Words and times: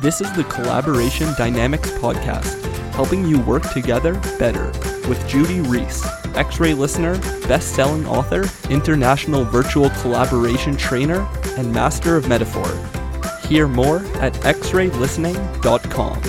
This 0.00 0.22
is 0.22 0.32
the 0.32 0.44
Collaboration 0.44 1.34
Dynamics 1.36 1.90
Podcast, 1.90 2.58
helping 2.92 3.26
you 3.26 3.38
work 3.40 3.70
together 3.70 4.14
better 4.38 4.68
with 5.06 5.22
Judy 5.28 5.60
Rees, 5.60 6.02
X 6.34 6.58
ray 6.58 6.72
listener, 6.72 7.18
best 7.46 7.74
selling 7.74 8.06
author, 8.06 8.46
international 8.70 9.44
virtual 9.44 9.90
collaboration 10.00 10.74
trainer, 10.74 11.28
and 11.58 11.70
master 11.70 12.16
of 12.16 12.28
metaphor. 12.28 12.66
Hear 13.46 13.68
more 13.68 13.98
at 14.22 14.32
xraylistening.com. 14.36 16.22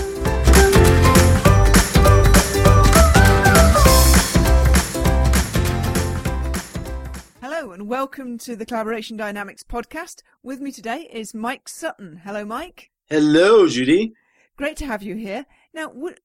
Hello, 7.39 7.71
and 7.71 7.87
welcome 7.87 8.37
to 8.39 8.57
the 8.57 8.65
Collaboration 8.65 9.15
Dynamics 9.15 9.63
podcast. 9.63 10.23
With 10.43 10.59
me 10.59 10.73
today 10.73 11.09
is 11.13 11.33
Mike 11.33 11.69
Sutton. 11.69 12.23
Hello, 12.25 12.43
Mike. 12.43 12.91
Hello, 13.11 13.67
Judy. 13.67 14.13
Great 14.55 14.77
to 14.77 14.85
have 14.85 15.03
you 15.03 15.17
here. 15.17 15.45
Now, 15.73 15.91
would 15.93 16.21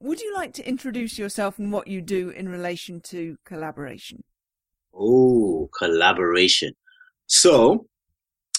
would 0.00 0.22
you 0.22 0.32
like 0.32 0.54
to 0.54 0.66
introduce 0.66 1.18
yourself 1.18 1.58
and 1.58 1.70
what 1.70 1.86
you 1.86 2.00
do 2.00 2.30
in 2.30 2.48
relation 2.48 3.02
to 3.12 3.36
collaboration? 3.44 4.24
Oh, 4.94 5.68
collaboration. 5.78 6.72
So, 7.26 7.88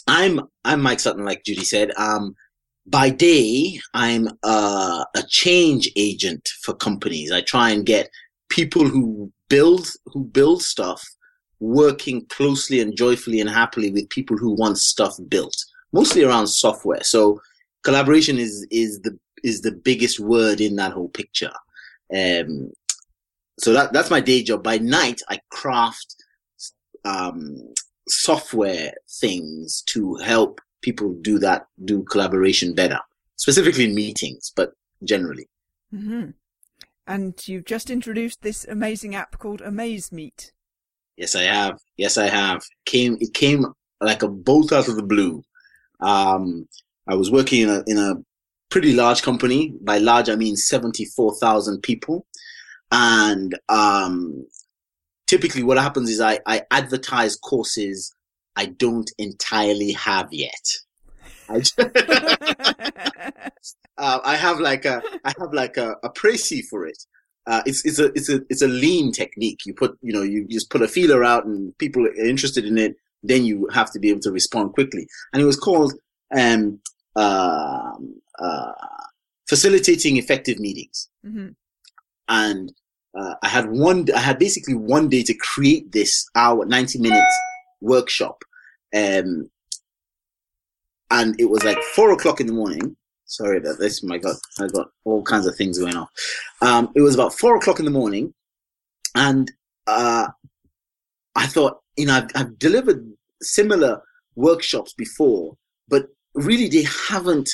I'm 0.05 0.41
I'm 0.63 0.79
Mike 0.79 0.99
Sutton, 0.99 1.25
like 1.25 1.43
Judy 1.43 1.63
said. 1.63 1.89
Um, 1.97 2.35
by 2.85 3.09
day, 3.09 3.79
I'm 3.95 4.27
a, 4.43 5.05
a 5.15 5.23
change 5.27 5.89
agent 5.95 6.49
for 6.61 6.75
companies. 6.75 7.31
I 7.31 7.41
try 7.41 7.71
and 7.71 7.83
get 7.83 8.11
people 8.49 8.87
who 8.87 9.31
build 9.49 9.87
who 10.05 10.23
build 10.23 10.61
stuff 10.61 11.03
working 11.59 12.27
closely 12.27 12.79
and 12.79 12.95
joyfully 12.95 13.39
and 13.41 13.49
happily 13.49 13.89
with 13.89 14.07
people 14.09 14.37
who 14.37 14.55
want 14.55 14.77
stuff 14.77 15.15
built, 15.29 15.57
mostly 15.91 16.23
around 16.23 16.47
software. 16.47 17.03
So 17.03 17.41
collaboration 17.83 18.37
is 18.37 18.65
is 18.71 19.01
the 19.01 19.17
is 19.43 19.61
the 19.61 19.71
biggest 19.71 20.19
word 20.19 20.61
in 20.61 20.75
that 20.75 20.91
whole 20.91 21.09
picture. 21.09 21.51
Um, 22.13 22.71
so 23.59 23.73
that 23.73 23.93
that's 23.93 24.09
my 24.11 24.19
day 24.19 24.43
job. 24.43 24.63
By 24.63 24.77
night, 24.77 25.21
I 25.29 25.39
craft 25.49 26.15
um, 27.05 27.57
software 28.07 28.93
things 29.19 29.83
to 29.87 30.15
help 30.15 30.61
people 30.81 31.13
do 31.21 31.39
that, 31.39 31.67
do 31.85 32.03
collaboration 32.03 32.73
better, 32.73 32.99
specifically 33.35 33.85
in 33.85 33.95
meetings, 33.95 34.51
but 34.55 34.71
generally. 35.03 35.47
Mm-hmm. 35.93 36.31
And 37.07 37.47
you've 37.47 37.65
just 37.65 37.89
introduced 37.89 38.41
this 38.41 38.65
amazing 38.65 39.15
app 39.15 39.39
called 39.39 39.61
AmazeMeet. 39.61 40.51
Yes, 41.17 41.35
I 41.35 41.43
have. 41.43 41.79
Yes, 41.97 42.17
I 42.17 42.27
have. 42.27 42.63
Came 42.85 43.17
it 43.19 43.33
came 43.33 43.65
like 43.99 44.23
a 44.23 44.27
bolt 44.27 44.71
out 44.71 44.87
of 44.87 44.95
the 44.95 45.03
blue. 45.03 45.43
Um, 45.99 46.67
I 47.07 47.15
was 47.15 47.31
working 47.31 47.61
in 47.61 47.69
a 47.69 47.83
in 47.87 47.97
a 47.97 48.15
pretty 48.69 48.93
large 48.93 49.21
company. 49.21 49.73
By 49.81 49.97
large, 49.97 50.29
I 50.29 50.35
mean 50.35 50.55
seventy 50.55 51.05
four 51.05 51.35
thousand 51.35 51.81
people, 51.81 52.25
and 52.91 53.57
um, 53.69 54.45
typically 55.27 55.63
what 55.63 55.77
happens 55.77 56.09
is 56.09 56.21
I 56.21 56.39
I 56.45 56.63
advertise 56.71 57.35
courses 57.35 58.13
I 58.55 58.65
don't 58.65 59.09
entirely 59.17 59.93
have 59.93 60.33
yet. 60.33 60.67
I, 61.47 61.63
uh, 63.97 64.19
I 64.23 64.35
have 64.35 64.59
like 64.59 64.85
a 64.85 65.01
I 65.23 65.33
have 65.39 65.53
like 65.53 65.77
a, 65.77 65.95
a 66.03 66.09
précis 66.09 66.65
for 66.65 66.85
it. 66.85 66.97
Uh, 67.47 67.61
it's 67.65 67.85
it's 67.85 67.99
a 67.99 68.05
it's 68.13 68.29
a 68.29 68.41
it's 68.49 68.61
a 68.61 68.67
lean 68.67 69.11
technique. 69.11 69.65
You 69.65 69.73
put 69.73 69.97
you 70.01 70.13
know 70.13 70.23
you 70.23 70.45
just 70.47 70.69
put 70.69 70.81
a 70.81 70.87
feeler 70.87 71.23
out 71.23 71.45
and 71.45 71.75
people 71.77 72.05
are 72.05 72.13
interested 72.15 72.65
in 72.65 72.77
it. 72.77 72.95
Then 73.23 73.45
you 73.45 73.67
have 73.73 73.91
to 73.91 73.99
be 73.99 74.09
able 74.09 74.21
to 74.21 74.31
respond 74.31 74.73
quickly. 74.73 75.07
And 75.33 75.41
it 75.41 75.45
was 75.45 75.57
called 75.57 75.93
um, 76.35 76.79
uh, 77.15 77.91
uh, 78.39 78.71
facilitating 79.47 80.17
effective 80.17 80.59
meetings. 80.59 81.09
Mm-hmm. 81.25 81.49
And 82.29 82.73
uh, 83.17 83.35
I 83.43 83.47
had 83.47 83.69
one 83.69 84.07
I 84.15 84.19
had 84.19 84.39
basically 84.39 84.75
one 84.75 85.09
day 85.09 85.23
to 85.23 85.33
create 85.33 85.91
this 85.91 86.29
hour 86.35 86.65
90 86.65 86.99
minute 86.99 87.23
workshop. 87.81 88.43
Um, 88.95 89.49
and 91.11 91.39
it 91.39 91.49
was 91.49 91.63
like 91.63 91.81
four 91.95 92.11
o'clock 92.11 92.39
in 92.39 92.47
the 92.47 92.53
morning 92.53 92.95
Sorry 93.29 93.59
about 93.59 93.77
this. 93.77 94.01
My 94.01 94.17
God, 94.17 94.35
I've 94.59 94.73
got 94.73 94.87
all 95.05 95.21
kinds 95.21 95.45
of 95.45 95.55
things 95.55 95.77
going 95.77 95.95
on. 95.95 96.07
Um, 96.63 96.91
it 96.95 97.01
was 97.01 97.13
about 97.13 97.31
four 97.31 97.55
o'clock 97.55 97.77
in 97.77 97.85
the 97.85 97.91
morning, 97.91 98.33
and 99.13 99.51
uh, 99.85 100.27
I 101.35 101.45
thought, 101.45 101.77
you 101.95 102.07
know, 102.07 102.15
I've, 102.15 102.29
I've 102.33 102.57
delivered 102.57 103.07
similar 103.41 104.01
workshops 104.35 104.93
before, 104.93 105.55
but 105.87 106.07
really 106.33 106.67
they 106.67 106.83
haven't 107.07 107.49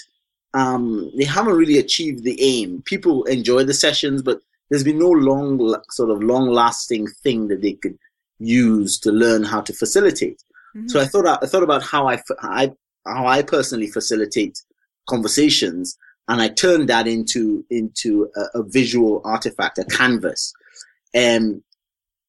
um, 0.53 1.12
they 1.18 1.25
haven't 1.25 1.56
really 1.56 1.78
achieved 1.78 2.23
the 2.23 2.41
aim. 2.41 2.81
People 2.85 3.25
enjoy 3.25 3.66
the 3.66 3.73
sessions, 3.73 4.22
but 4.22 4.40
there's 4.69 4.85
been 4.85 5.00
no 5.00 5.09
long, 5.09 5.75
sort 5.90 6.09
of 6.09 6.24
long 6.24 6.47
lasting 6.47 7.07
thing 7.24 7.50
that 7.50 7.62
they 7.62 7.74
could 7.74 7.97
use 8.40 8.97
to 9.00 9.12
learn 9.12 9.44
how 9.44 9.59
to 9.62 9.74
facilitate. 9.74 10.41
Mm-hmm. 10.75 10.88
So 10.88 11.01
I 11.01 11.06
thought 11.06 11.28
I 11.28 11.45
thought 11.45 11.63
about 11.63 11.84
how 11.84 12.07
I, 12.07 12.22
I 12.41 12.72
how 13.06 13.28
I 13.28 13.41
personally 13.41 13.88
facilitate 13.88 14.62
conversations 15.07 15.97
and 16.28 16.41
I 16.41 16.50
turned 16.50 16.90
that 16.90 17.07
into 17.07 17.66
into 17.69 18.29
a, 18.35 18.59
a 18.59 18.63
visual 18.63 19.22
artifact, 19.24 19.78
a 19.78 19.85
canvas. 19.85 20.53
Um, 21.16 21.63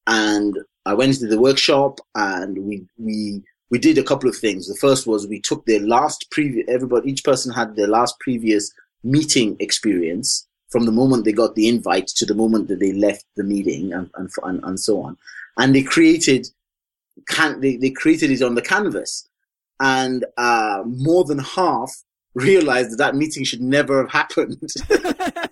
and 0.05 0.57
I 0.87 0.93
went 0.93 1.15
to 1.15 1.27
the 1.27 1.39
workshop 1.39 1.99
and 2.15 2.57
we 2.59 2.85
we 2.97 3.43
we 3.69 3.77
did 3.77 3.97
a 3.97 4.03
couple 4.03 4.29
of 4.29 4.37
things. 4.37 4.67
The 4.67 4.75
first 4.75 5.05
was 5.05 5.27
we 5.27 5.41
took 5.41 5.65
their 5.65 5.81
last 5.81 6.31
previous 6.31 6.65
everybody 6.69 7.11
each 7.11 7.25
person 7.25 7.53
had 7.53 7.75
their 7.75 7.89
last 7.89 8.17
previous 8.21 8.71
meeting 9.03 9.57
experience 9.59 10.47
from 10.69 10.85
the 10.85 10.91
moment 10.91 11.25
they 11.25 11.33
got 11.33 11.55
the 11.55 11.67
invite 11.67 12.07
to 12.07 12.25
the 12.25 12.35
moment 12.35 12.69
that 12.69 12.79
they 12.79 12.93
left 12.93 13.25
the 13.35 13.43
meeting 13.43 13.91
and 13.91 14.09
and, 14.15 14.29
and, 14.43 14.63
and 14.63 14.79
so 14.79 15.01
on. 15.01 15.17
And 15.57 15.75
they 15.75 15.83
created 15.83 16.47
can 17.27 17.59
they, 17.59 17.75
they 17.75 17.89
created 17.89 18.31
it 18.31 18.41
on 18.41 18.55
the 18.55 18.61
canvas. 18.61 19.27
And 19.81 20.25
uh, 20.37 20.83
more 20.85 21.25
than 21.25 21.39
half 21.39 21.91
realized 22.33 22.91
that 22.91 22.97
that 22.97 23.15
meeting 23.15 23.43
should 23.43 23.61
never 23.61 23.99
have 24.01 24.11
happened. 24.11 24.71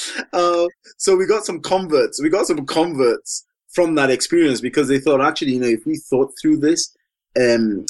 uh, 0.32 0.66
so 0.98 1.16
we 1.16 1.26
got 1.26 1.44
some 1.44 1.60
converts. 1.60 2.22
We 2.22 2.28
got 2.28 2.46
some 2.46 2.64
converts 2.66 3.46
from 3.72 3.94
that 3.94 4.10
experience 4.10 4.60
because 4.60 4.88
they 4.88 4.98
thought, 4.98 5.20
actually, 5.20 5.52
you 5.52 5.60
know, 5.60 5.68
if 5.68 5.86
we 5.86 5.96
thought 5.96 6.32
through 6.40 6.58
this, 6.58 6.94
um, 7.40 7.86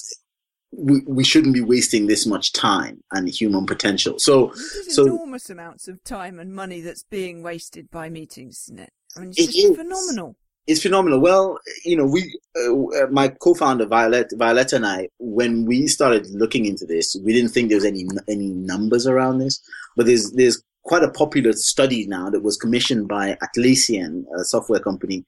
we, 0.73 1.01
we 1.07 1.25
shouldn't 1.25 1.55
be 1.55 1.61
wasting 1.61 2.07
this 2.07 2.27
much 2.27 2.53
time 2.53 3.03
and 3.13 3.29
human 3.29 3.67
potential. 3.67 4.19
So, 4.19 4.53
so 4.89 5.07
enormous 5.07 5.51
amounts 5.51 5.89
of 5.89 6.03
time 6.05 6.39
and 6.39 6.55
money 6.55 6.81
that's 6.81 7.03
being 7.03 7.43
wasted 7.43 7.91
by 7.91 8.09
meetings, 8.09 8.65
isn't 8.67 8.81
it? 8.81 8.93
I 9.17 9.21
mean, 9.21 9.31
it's 9.37 9.55
just 9.55 9.77
phenomenal 9.77 10.37
it's 10.67 10.83
phenomenal. 10.83 11.21
Well, 11.21 11.59
you 11.85 11.97
know, 11.97 12.07
we, 12.07 12.39
uh, 12.57 13.07
my 13.11 13.29
co-founder 13.29 13.87
Violet, 13.87 14.33
Violet 14.37 14.73
and 14.73 14.87
I, 14.87 15.09
when 15.19 15.67
we 15.67 15.89
started 15.89 16.27
looking 16.31 16.67
into 16.67 16.87
this, 16.87 17.17
we 17.25 17.33
didn't 17.33 17.51
think 17.51 17.69
there 17.69 17.77
was 17.77 17.85
any 17.85 18.07
any 18.29 18.49
numbers 18.49 19.07
around 19.07 19.39
this, 19.39 19.61
but 19.97 20.07
there's 20.07 20.31
there's 20.33 20.63
quite 20.83 21.03
a 21.03 21.11
popular 21.11 21.53
study 21.53 22.07
now 22.07 22.31
that 22.31 22.43
was 22.43 22.57
commissioned 22.57 23.09
by 23.09 23.37
Atlassian, 23.43 24.25
a 24.39 24.45
software 24.45 24.81
company, 24.81 25.25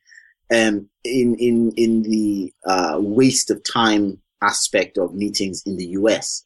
um, 0.52 0.88
in 1.04 1.34
in 1.36 1.72
in 1.76 2.02
the 2.02 2.52
uh, 2.66 2.98
waste 3.00 3.50
of 3.50 3.62
time 3.64 4.20
aspect 4.42 4.98
of 4.98 5.14
meetings 5.14 5.62
in 5.66 5.76
the 5.76 5.86
U.S. 5.98 6.44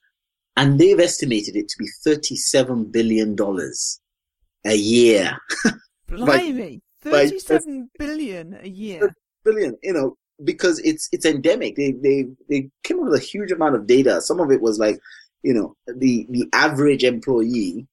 And 0.57 0.79
they've 0.79 0.99
estimated 0.99 1.57
it 1.57 1.69
to 1.69 1.77
be 1.79 1.89
thirty-seven 2.05 2.87
billion 2.87 3.35
dollars 3.35 4.01
a 4.65 4.75
year. 4.75 5.39
Blimey! 6.09 6.83
Thirty-seven 7.03 7.91
billion 7.99 8.59
a 8.63 8.69
year. 8.69 9.15
Billion, 9.45 9.77
you 9.83 9.93
know, 9.93 10.17
because 10.45 10.79
it's 10.81 11.09
it's 11.13 11.25
endemic. 11.25 11.77
They 11.77 11.93
they 11.93 12.27
they 12.49 12.71
came 12.83 12.99
up 13.01 13.07
with 13.07 13.21
a 13.21 13.25
huge 13.25 13.53
amount 13.53 13.77
of 13.77 13.87
data. 13.87 14.21
Some 14.21 14.41
of 14.41 14.51
it 14.51 14.61
was 14.61 14.79
like, 14.79 14.99
you 15.43 15.55
know, 15.55 15.77
the 15.87 16.27
the 16.31 16.49
average 16.53 17.05
employee 17.05 17.87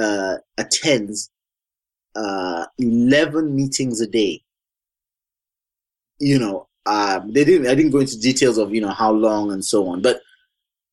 uh, 0.00 0.36
attends 0.58 1.30
uh, 2.14 2.66
eleven 2.78 3.54
meetings 3.54 4.00
a 4.00 4.06
day. 4.06 4.42
You 6.18 6.38
know, 6.38 6.68
um, 6.86 7.32
they 7.32 7.44
didn't. 7.44 7.66
I 7.66 7.74
didn't 7.74 7.92
go 7.92 8.00
into 8.00 8.18
details 8.20 8.58
of 8.58 8.74
you 8.74 8.80
know 8.80 8.90
how 8.90 9.10
long 9.12 9.52
and 9.52 9.64
so 9.64 9.88
on, 9.88 10.02
but 10.02 10.20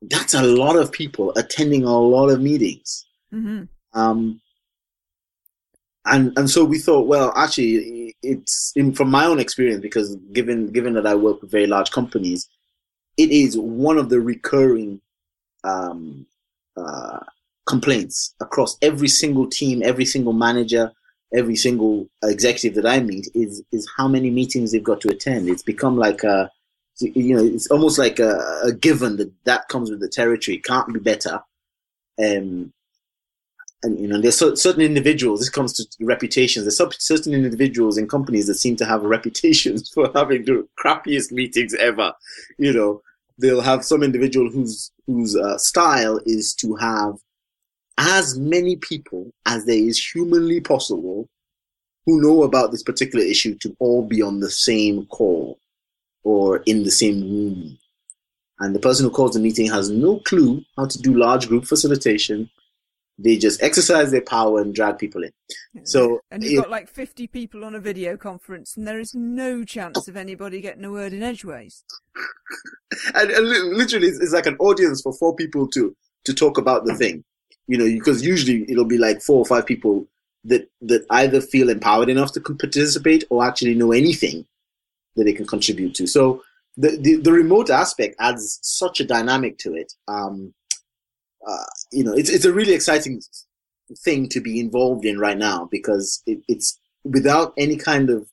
that's 0.01 0.33
a 0.33 0.42
lot 0.42 0.75
of 0.75 0.92
people 0.92 1.31
attending 1.36 1.83
a 1.83 1.98
lot 1.98 2.30
of 2.30 2.42
meetings. 2.42 3.06
Mm-hmm. 3.33 3.63
Um, 3.94 4.42
and 6.06 6.38
and 6.38 6.50
so 6.50 6.65
we 6.65 6.80
thought, 6.80 7.07
well, 7.07 7.31
actually, 7.36 8.15
it's 8.24 8.74
in, 8.75 8.94
from 8.94 9.12
my 9.12 9.25
own 9.25 9.39
experience 9.39 9.81
because 9.81 10.15
given 10.33 10.71
given 10.71 10.94
that 10.94 11.06
I 11.06 11.15
work 11.15 11.42
with 11.42 11.51
very 11.51 11.68
large 11.68 11.92
companies, 11.92 12.50
it 13.18 13.30
is 13.30 13.57
one 13.57 13.98
of 13.98 14.09
the 14.09 14.19
recurring 14.19 15.01
um, 15.63 16.25
uh, 16.75 17.19
complaints 17.71 18.35
across 18.39 18.77
every 18.81 19.07
single 19.07 19.47
team, 19.47 19.81
every 19.83 20.06
single 20.06 20.33
manager, 20.33 20.91
every 21.33 21.56
single 21.56 22.07
executive 22.23 22.75
that 22.75 22.89
I 22.89 23.00
meet 23.01 23.27
is 23.33 23.63
is 23.71 23.89
how 23.97 24.07
many 24.07 24.29
meetings 24.29 24.71
they've 24.71 24.83
got 24.91 25.01
to 25.01 25.09
attend. 25.09 25.50
It's 25.50 25.63
become 25.63 25.97
like 25.97 26.23
a 26.23 26.51
you 27.00 27.35
know, 27.35 27.44
it's 27.44 27.68
almost 27.71 27.97
like 27.97 28.19
a, 28.19 28.33
a 28.63 28.73
given 28.73 29.18
that 29.18 29.31
that 29.45 29.68
comes 29.69 29.89
with 29.89 30.01
the 30.01 30.09
territory. 30.09 30.57
It 30.57 30.65
can't 30.65 30.94
be 30.94 31.00
better. 31.00 31.41
um, 32.23 32.73
and 33.83 34.00
you 34.00 34.07
know, 34.07 34.21
there's 34.21 34.38
certain 34.38 34.81
individuals. 34.81 35.39
This 35.39 35.50
comes 35.50 35.74
to 35.74 36.06
reputations. 36.06 36.65
There's 36.65 37.03
certain 37.03 37.33
individuals 37.33 37.97
in 37.97 38.07
companies 38.07 38.47
that 38.47 38.56
seem 38.56 38.75
to 38.77 38.85
have 38.85 39.01
reputations 39.17 39.89
for 39.89 40.12
having 40.13 40.45
the 40.45 40.67
crappiest 40.83 41.31
meetings 41.31 41.74
ever. 41.75 42.13
You 42.59 42.74
know, 42.74 43.01
they'll 43.39 43.62
have 43.62 43.83
some 43.83 44.03
individual 44.03 44.51
whose 44.51 44.91
whose 45.07 45.35
uh, 45.35 45.57
style 45.57 46.19
is 46.25 46.53
to 46.56 46.75
have 46.75 47.15
as 48.01 48.38
many 48.38 48.77
people 48.77 49.31
as 49.45 49.65
there 49.65 49.77
is 49.77 50.03
humanly 50.03 50.59
possible 50.59 51.30
who 52.07 52.19
know 52.19 52.42
about 52.42 52.71
this 52.71 52.81
particular 52.81 53.24
issue 53.24 53.56
to 53.59 53.75
all 53.80 54.03
be 54.03 54.24
on 54.24 54.39
the 54.39 54.50
same 54.50 55.06
call 55.06 55.59
or 56.24 56.57
in 56.65 56.83
the 56.83 56.89
same 56.89 57.21
room. 57.21 57.77
And 58.59 58.75
the 58.75 58.80
person 58.80 59.06
who 59.06 59.12
calls 59.12 59.33
the 59.33 59.39
meeting 59.39 59.68
has 59.68 59.92
no 59.92 60.19
clue 60.19 60.63
how 60.77 60.88
to 60.88 61.00
do 61.00 61.13
large 61.13 61.48
group 61.48 61.65
facilitation. 61.65 62.50
They 63.19 63.38
just 63.38 63.62
exercise 63.62 64.09
their 64.09 64.21
power 64.21 64.62
and 64.62 64.74
drag 64.74 64.98
people 64.98 65.24
in. 65.24 65.31
So 65.83 66.21
and 66.31 66.44
you've 66.44 66.63
got 66.63 66.71
like 66.71 66.89
50 66.89 67.27
people 67.27 67.63
on 67.63 67.75
a 67.75 67.80
video 67.80 68.18
conference, 68.18 68.77
and 68.77 68.88
there 68.88 69.00
is 69.00 69.13
no 69.13 69.63
chance 69.63 70.07
of 70.07 70.18
anybody 70.18 70.59
getting 70.59 70.86
a 70.86 70.92
word 70.92 71.13
in 71.13 71.21
edgeways. 71.21 71.83
and, 73.13 73.30
and 73.30 73.48
literally, 73.77 74.07
it's 74.07 74.33
like 74.33 74.48
an 74.48 74.57
audience 74.57 75.01
for 75.01 75.13
four 75.13 75.36
people 75.36 75.68
to 75.69 75.95
to 76.25 76.33
talk 76.33 76.57
about 76.57 76.86
the 76.86 76.95
thing, 76.95 77.24
you 77.71 77.77
know, 77.77 77.85
because 77.85 78.21
usually 78.21 78.69
it'll 78.69 78.83
be 78.83 78.97
like 78.97 79.21
four 79.21 79.38
or 79.38 79.45
five 79.45 79.65
people 79.65 80.06
that 80.44 80.69
that 80.81 81.06
either 81.09 81.39
feel 81.39 81.69
empowered 81.69 82.09
enough 82.09 82.33
to 82.33 82.41
participate 82.41 83.23
or 83.29 83.45
actually 83.45 83.75
know 83.75 83.94
anything 83.94 84.45
that 85.15 85.23
they 85.23 85.31
can 85.31 85.47
contribute 85.47 85.95
to. 85.95 86.06
So 86.06 86.44
the, 86.75 86.97
the, 86.97 87.15
the 87.15 87.31
remote 87.31 87.69
aspect 87.69 88.15
adds 88.19 88.59
such 88.62 89.00
a 89.00 89.06
dynamic 89.06 89.57
to 89.59 89.73
it. 89.73 89.94
Um, 90.09 90.53
uh, 91.47 91.71
you 91.94 92.03
know, 92.03 92.12
it's 92.13 92.29
it's 92.29 92.44
a 92.44 92.51
really 92.51 92.73
exciting 92.73 93.21
thing 94.03 94.27
to 94.27 94.41
be 94.41 94.59
involved 94.59 95.06
in 95.06 95.17
right 95.17 95.38
now 95.38 95.69
because 95.71 96.21
it, 96.25 96.39
it's 96.50 96.77
without 97.06 97.53
any 97.57 97.77
kind 97.77 98.09
of 98.09 98.27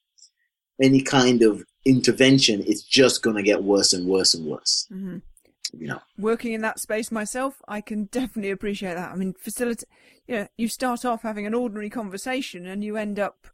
any 0.82 1.00
kind 1.00 1.42
of 1.42 1.62
intervention, 1.84 2.64
it's 2.66 2.82
just 2.82 3.22
going 3.22 3.36
to 3.36 3.42
get 3.44 3.62
worse 3.62 3.92
and 3.92 4.08
worse 4.08 4.34
and 4.34 4.46
worse. 4.46 4.88
Mm-hmm. 4.92 5.18
You 5.72 5.88
know, 5.88 6.00
working 6.16 6.52
in 6.52 6.60
that 6.62 6.80
space 6.80 7.10
myself, 7.10 7.60
I 7.66 7.80
can 7.80 8.04
definitely 8.04 8.50
appreciate 8.50 8.94
that. 8.94 9.12
I 9.12 9.16
mean, 9.16 9.34
facility. 9.34 9.86
You 10.26 10.36
know, 10.36 10.48
you 10.56 10.68
start 10.68 11.04
off 11.04 11.22
having 11.22 11.46
an 11.46 11.54
ordinary 11.54 11.90
conversation, 11.90 12.66
and 12.66 12.84
you 12.84 12.96
end 12.96 13.18
up 13.18 13.48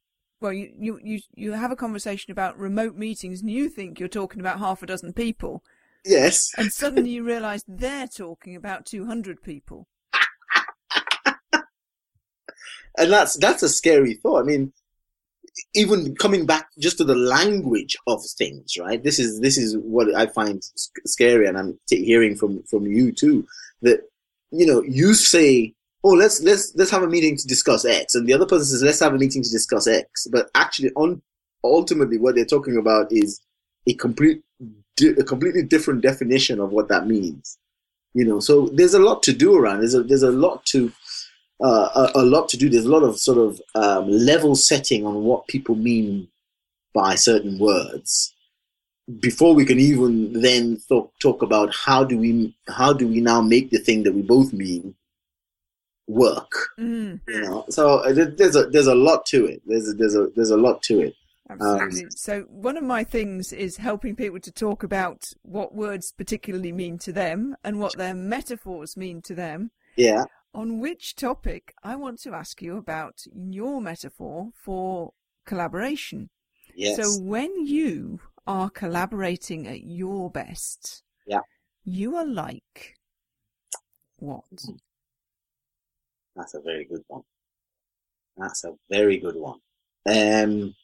well, 0.44 0.52
you, 0.52 0.72
you, 0.78 1.00
you, 1.02 1.20
you 1.34 1.52
have 1.52 1.70
a 1.70 1.76
conversation 1.76 2.30
about 2.30 2.58
remote 2.58 2.96
meetings 2.96 3.40
and 3.40 3.50
you 3.50 3.70
think 3.70 3.98
you're 3.98 4.10
talking 4.10 4.40
about 4.40 4.58
half 4.58 4.82
a 4.82 4.86
dozen 4.86 5.14
people. 5.14 5.64
Yes. 6.04 6.52
And 6.58 6.70
suddenly 6.72 7.10
you 7.10 7.24
realize 7.24 7.64
they're 7.66 8.06
talking 8.06 8.54
about 8.54 8.84
200 8.84 9.42
people. 9.42 9.88
and 12.98 13.10
that's, 13.10 13.38
that's 13.38 13.62
a 13.62 13.70
scary 13.70 14.14
thought. 14.14 14.40
I 14.40 14.44
mean, 14.44 14.74
even 15.74 16.14
coming 16.16 16.46
back 16.46 16.68
just 16.78 16.98
to 16.98 17.04
the 17.04 17.14
language 17.14 17.96
of 18.06 18.20
things, 18.38 18.76
right? 18.78 19.02
This 19.02 19.18
is, 19.18 19.40
this 19.40 19.56
is 19.56 19.76
what 19.78 20.14
I 20.14 20.26
find 20.26 20.62
scary. 21.06 21.46
And 21.46 21.58
I'm 21.58 21.78
t- 21.88 22.04
hearing 22.04 22.36
from, 22.36 22.62
from 22.64 22.86
you 22.86 23.12
too, 23.12 23.46
that, 23.82 24.00
you 24.50 24.66
know, 24.66 24.82
you 24.82 25.14
say 25.14 25.74
oh 26.04 26.10
let's 26.10 26.42
let's 26.42 26.72
let's 26.76 26.90
have 26.90 27.02
a 27.02 27.08
meeting 27.08 27.36
to 27.36 27.46
discuss 27.46 27.84
X, 27.84 28.14
and 28.14 28.28
the 28.28 28.34
other 28.34 28.46
person 28.46 28.66
says 28.66 28.82
let's 28.82 29.00
have 29.00 29.14
a 29.14 29.18
meeting 29.18 29.42
to 29.42 29.50
discuss 29.50 29.88
X. 29.88 30.28
But 30.30 30.50
actually, 30.54 30.90
on 30.94 31.22
ultimately, 31.64 32.18
what 32.18 32.36
they're 32.36 32.44
talking 32.44 32.76
about 32.76 33.10
is 33.10 33.40
a 33.88 33.94
complete 33.94 34.42
a 35.00 35.24
completely 35.24 35.62
different 35.62 36.02
definition 36.02 36.60
of 36.60 36.70
what 36.70 36.88
that 36.88 37.06
means. 37.06 37.58
You 38.12 38.24
know, 38.24 38.38
so 38.38 38.68
there's 38.68 38.94
a 38.94 39.00
lot 39.00 39.24
to 39.24 39.32
do 39.32 39.56
around. 39.56 39.80
There's 39.80 39.94
a 39.94 40.04
there's 40.04 40.22
a 40.22 40.30
lot 40.30 40.64
to 40.66 40.92
uh, 41.62 42.08
a, 42.14 42.20
a, 42.20 42.24
lot 42.24 42.48
to 42.48 42.56
do. 42.56 42.68
There's 42.68 42.84
a 42.84 42.90
lot 42.90 43.02
of 43.02 43.18
sort 43.18 43.38
of 43.38 43.60
um, 43.74 44.10
level 44.10 44.56
setting 44.56 45.06
on 45.06 45.22
what 45.22 45.46
people 45.46 45.74
mean 45.74 46.28
by 46.92 47.14
certain 47.14 47.58
words 47.58 48.34
before 49.20 49.54
we 49.54 49.64
can 49.64 49.78
even 49.78 50.32
then 50.40 50.80
th- 50.88 51.04
talk 51.20 51.42
about 51.42 51.74
how 51.74 52.04
do 52.04 52.18
we 52.18 52.56
how 52.68 52.92
do 52.92 53.06
we 53.06 53.20
now 53.20 53.40
make 53.40 53.70
the 53.70 53.78
thing 53.78 54.02
that 54.02 54.14
we 54.14 54.22
both 54.22 54.52
mean 54.52 54.94
work. 56.06 56.70
Mm. 56.78 57.20
You 57.28 57.42
know, 57.42 57.64
so 57.68 57.98
uh, 57.98 58.12
there's 58.12 58.56
a 58.56 58.66
there's 58.66 58.86
a 58.86 58.94
lot 58.94 59.26
to 59.26 59.46
it. 59.46 59.62
There's 59.66 59.88
a, 59.90 59.94
there's 59.94 60.14
a 60.14 60.28
there's 60.34 60.50
a 60.50 60.56
lot 60.56 60.82
to 60.84 61.00
it. 61.00 61.14
Absolutely. 61.50 62.04
Um, 62.04 62.10
so 62.10 62.40
one 62.48 62.78
of 62.78 62.84
my 62.84 63.04
things 63.04 63.52
is 63.52 63.76
helping 63.76 64.16
people 64.16 64.40
to 64.40 64.50
talk 64.50 64.82
about 64.82 65.24
what 65.42 65.74
words 65.74 66.12
particularly 66.16 66.72
mean 66.72 66.96
to 66.98 67.12
them 67.12 67.54
and 67.62 67.78
what 67.78 67.98
their 67.98 68.14
metaphors 68.14 68.96
mean 68.96 69.20
to 69.22 69.34
them. 69.34 69.70
Yeah. 69.96 70.24
On 70.54 70.78
which 70.78 71.16
topic 71.16 71.74
I 71.82 71.96
want 71.96 72.20
to 72.20 72.32
ask 72.32 72.62
you 72.62 72.76
about 72.76 73.24
your 73.34 73.80
metaphor 73.80 74.50
for 74.54 75.12
collaboration. 75.44 76.30
Yes. 76.76 76.96
So 76.96 77.20
when 77.20 77.66
you 77.66 78.20
are 78.46 78.70
collaborating 78.70 79.66
at 79.66 79.82
your 79.82 80.30
best, 80.30 81.02
yeah, 81.26 81.40
you 81.84 82.14
are 82.16 82.26
like 82.26 82.94
what? 84.16 84.44
Hmm. 84.64 84.76
That's 86.36 86.54
a 86.54 86.60
very 86.60 86.84
good 86.84 87.02
one. 87.08 87.22
That's 88.36 88.64
a 88.64 88.72
very 88.90 89.18
good 89.18 89.36
one. 89.36 89.60
Um, 90.08 90.74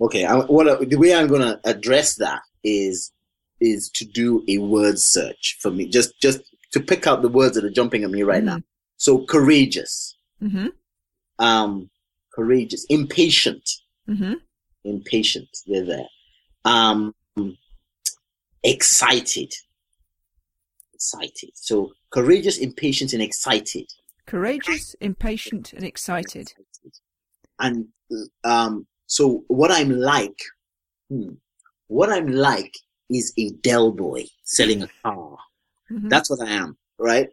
okay, 0.00 0.24
I, 0.24 0.36
what 0.36 0.88
the 0.88 0.96
way 0.96 1.14
I'm 1.14 1.28
going 1.28 1.42
to 1.42 1.60
address 1.64 2.16
that 2.16 2.42
is 2.64 3.12
is 3.60 3.90
to 3.90 4.04
do 4.04 4.42
a 4.48 4.58
word 4.58 4.98
search 4.98 5.58
for 5.60 5.70
me, 5.70 5.88
just 5.88 6.18
just 6.20 6.40
to 6.72 6.80
pick 6.80 7.06
out 7.06 7.22
the 7.22 7.28
words 7.28 7.54
that 7.54 7.64
are 7.64 7.70
jumping 7.70 8.04
at 8.04 8.10
me 8.10 8.22
right 8.22 8.38
mm-hmm. 8.44 8.58
now. 8.58 8.62
So 8.96 9.24
courageous, 9.24 10.16
mm-hmm. 10.42 10.68
um, 11.38 11.90
courageous, 12.32 12.84
impatient, 12.88 13.68
mm-hmm. 14.08 14.34
impatient. 14.84 15.48
They're 15.66 15.84
there. 15.84 16.06
Um, 16.64 17.14
excited, 18.62 19.52
excited. 20.92 21.50
So 21.54 21.92
courageous, 22.10 22.58
impatient, 22.58 23.12
and 23.12 23.22
excited. 23.22 23.86
Courageous, 24.26 24.94
impatient, 25.00 25.72
and 25.72 25.84
excited. 25.84 26.52
And 27.58 27.88
um, 28.44 28.86
so, 29.06 29.44
what 29.48 29.70
I'm 29.70 29.90
like, 29.90 30.38
hmm, 31.08 31.32
what 31.88 32.10
I'm 32.10 32.28
like 32.28 32.74
is 33.10 33.32
a 33.36 33.50
Del 33.50 33.92
Boy 33.92 34.26
selling 34.44 34.82
a 34.82 34.88
car. 35.02 35.36
Mm-hmm. 35.90 36.08
That's 36.08 36.30
what 36.30 36.46
I 36.46 36.50
am, 36.50 36.76
right? 36.98 37.28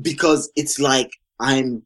Because 0.00 0.50
it's 0.56 0.78
like 0.78 1.10
I'm. 1.40 1.82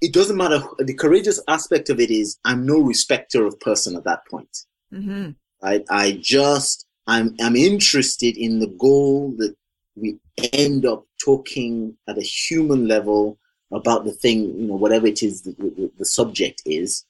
It 0.00 0.12
doesn't 0.12 0.36
matter. 0.36 0.62
The 0.78 0.94
courageous 0.94 1.42
aspect 1.48 1.90
of 1.90 1.98
it 1.98 2.10
is 2.10 2.38
I'm 2.44 2.64
no 2.64 2.78
respecter 2.78 3.44
of 3.46 3.58
person 3.58 3.96
at 3.96 4.04
that 4.04 4.20
point. 4.30 4.56
Mm-hmm. 4.92 5.30
Right? 5.62 5.84
I 5.90 6.18
just 6.20 6.86
I'm 7.06 7.34
I'm 7.40 7.56
interested 7.56 8.36
in 8.36 8.60
the 8.60 8.68
goal 8.78 9.34
that 9.38 9.56
we 9.96 10.18
end 10.52 10.86
up 10.86 11.04
talking 11.22 11.96
at 12.08 12.18
a 12.18 12.22
human 12.22 12.86
level 12.86 13.38
about 13.72 14.04
the 14.04 14.12
thing, 14.12 14.44
you 14.58 14.66
know, 14.68 14.76
whatever 14.76 15.06
it 15.06 15.22
is 15.22 15.42
the, 15.42 15.52
the, 15.52 15.90
the 15.98 16.04
subject 16.04 16.62
is. 16.64 17.04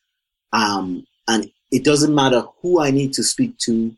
Um, 0.53 1.05
and 1.29 1.51
it 1.71 1.85
doesn't 1.85 2.15
matter 2.15 2.43
who 2.63 2.81
I 2.81 2.91
need 2.91 3.13
to 3.15 3.23
speak 3.23 3.59
to, 3.59 3.95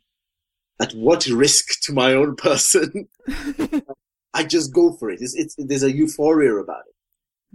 at 0.80 0.92
what 0.92 1.26
risk 1.26 1.80
to 1.82 1.92
my 1.92 2.14
own 2.14 2.36
person. 2.36 3.08
I 4.34 4.44
just 4.44 4.72
go 4.72 4.92
for 4.92 5.10
it. 5.10 5.20
It's, 5.20 5.34
it's, 5.34 5.54
there's 5.58 5.82
a 5.82 5.92
euphoria 5.92 6.54
about 6.54 6.82
it. 6.86 6.94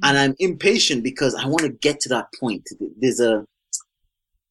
And 0.03 0.17
I'm 0.17 0.35
impatient 0.39 1.03
because 1.03 1.33
I 1.33 1.45
want 1.45 1.61
to 1.61 1.69
get 1.69 2.01
to 2.01 2.09
that 2.09 2.27
point. 2.39 2.67
There's 2.99 3.21
a, 3.21 3.45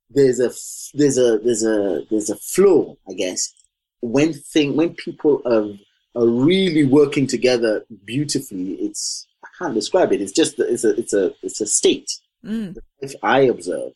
there's 0.09 0.41
a, 0.41 0.51
there's 0.95 1.19
a, 1.19 1.39
there's 1.39 1.65
a, 1.65 2.01
there's 2.11 2.31
a 2.31 2.37
flow, 2.37 2.97
I 3.09 3.13
guess, 3.13 3.53
when 4.01 4.33
thing, 4.33 4.75
when 4.75 4.95
people 4.95 5.43
are 5.45 5.75
are 6.15 6.29
really 6.29 6.85
working 6.85 7.27
together 7.27 7.85
beautifully. 8.05 8.75
It's 8.75 9.27
I 9.45 9.49
can't 9.59 9.75
describe 9.75 10.13
it. 10.13 10.21
It's 10.21 10.33
just 10.33 10.59
it's 10.59 10.85
a 10.85 10.99
it's 10.99 11.13
a 11.13 11.33
it's 11.43 11.61
a 11.61 11.67
state. 11.67 12.11
Mm. 12.45 12.77
If 13.01 13.15
I 13.23 13.41
observe, 13.41 13.93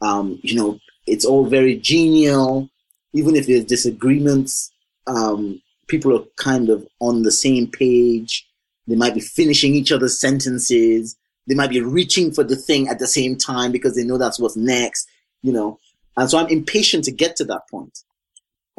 um, 0.00 0.38
you 0.42 0.54
know, 0.54 0.78
it's 1.06 1.24
all 1.24 1.46
very 1.46 1.76
genial. 1.76 2.68
Even 3.12 3.36
if 3.36 3.46
there's 3.46 3.64
disagreements, 3.64 4.70
um, 5.06 5.60
people 5.88 6.16
are 6.16 6.24
kind 6.36 6.68
of 6.68 6.86
on 7.00 7.22
the 7.22 7.32
same 7.32 7.66
page. 7.66 8.46
They 8.86 8.96
might 8.96 9.14
be 9.14 9.20
finishing 9.20 9.74
each 9.74 9.92
other's 9.92 10.18
sentences. 10.18 11.16
They 11.46 11.54
might 11.54 11.70
be 11.70 11.80
reaching 11.80 12.32
for 12.32 12.44
the 12.44 12.56
thing 12.56 12.88
at 12.88 12.98
the 12.98 13.06
same 13.06 13.36
time 13.36 13.72
because 13.72 13.96
they 13.96 14.04
know 14.04 14.18
that's 14.18 14.38
what's 14.38 14.56
next. 14.56 15.08
You 15.42 15.52
know, 15.52 15.78
and 16.16 16.30
so 16.30 16.38
I'm 16.38 16.48
impatient 16.48 17.04
to 17.04 17.12
get 17.12 17.36
to 17.36 17.44
that 17.46 17.62
point 17.70 17.98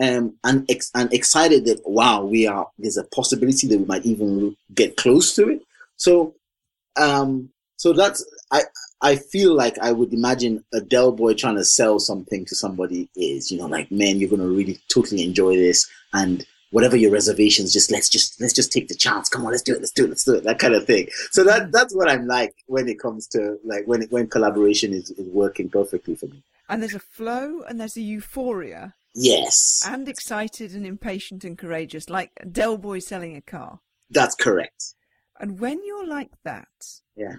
um, 0.02 0.36
and 0.44 0.66
ex- 0.70 0.92
and 0.96 1.14
excited 1.14 1.66
that 1.66 1.82
wow, 1.86 2.24
we 2.24 2.48
are 2.48 2.68
there's 2.78 2.98
a 2.98 3.04
possibility 3.06 3.68
that 3.68 3.78
we 3.78 3.86
might 3.86 4.06
even 4.06 4.56
get 4.74 4.98
close 4.98 5.36
to 5.36 5.50
it. 5.50 5.62
So, 5.98 6.34
um, 6.98 7.50
so 7.78 7.94
that's 7.94 8.26
I 8.52 8.62
I 9.01 9.15
feel 9.15 9.55
like 9.55 9.77
I 9.79 9.91
would 9.91 10.13
imagine 10.13 10.63
a 10.74 10.81
Del 10.81 11.12
boy 11.12 11.34
trying 11.34 11.55
to 11.55 11.65
sell 11.65 12.00
something 12.00 12.46
to 12.46 12.55
somebody 12.55 13.10
is 13.15 13.51
you 13.51 13.58
know 13.58 13.67
like 13.67 13.91
man, 13.91 14.20
you're 14.20 14.29
gonna 14.29 14.48
really 14.48 14.79
totally 14.89 15.24
enjoy 15.24 15.55
this, 15.55 15.89
and 16.13 16.46
whatever 16.72 16.96
your 16.96 17.12
reservations, 17.12 17.72
just 17.72 17.91
let's 17.91 18.10
just 18.10 18.41
let's 18.41 18.53
just 18.53 18.72
take 18.72 18.88
the 18.88 18.96
chance. 18.96 19.29
Come 19.29 19.46
on, 19.46 19.51
let's 19.51 19.63
do 19.63 19.75
it, 19.75 19.79
let's 19.79 19.91
do 19.91 20.05
it, 20.05 20.10
let's 20.10 20.24
do 20.24 20.36
it. 20.36 20.43
That 20.43 20.60
kind 20.60 20.74
of 20.74 20.86
thing. 20.86 21.08
So 21.31 21.43
that 21.43 21.72
that's 21.72 21.96
what 21.96 22.10
I'm 22.10 22.27
like 22.27 22.55
when 22.65 22.88
it 22.88 23.00
comes 23.00 23.27
to 23.27 23.58
like 23.63 23.86
when 23.86 24.03
when 24.10 24.27
collaboration 24.27 24.93
is, 24.93 25.12
is 25.12 25.27
working 25.29 25.70
perfectly 25.70 26.15
for 26.15 26.25
me. 26.27 26.43
And 26.67 26.81
there's 26.81 26.96
a 26.96 27.00
flow 27.00 27.62
and 27.67 27.79
there's 27.79 27.98
a 27.98 28.01
euphoria. 28.01 28.96
Yes. 29.13 29.84
And 29.86 30.08
excited 30.08 30.74
and 30.74 30.86
impatient 30.86 31.43
and 31.43 31.58
courageous, 31.58 32.10
like 32.10 32.31
Del 32.50 32.77
Boy 32.77 33.00
selling 33.00 33.36
a 33.36 33.41
car. 33.41 33.81
That's 34.10 34.36
correct. 34.36 34.93
And 35.39 35.60
when 35.60 35.81
you're 35.86 36.08
like 36.08 36.31
that, 36.43 36.70
yeah. 37.15 37.36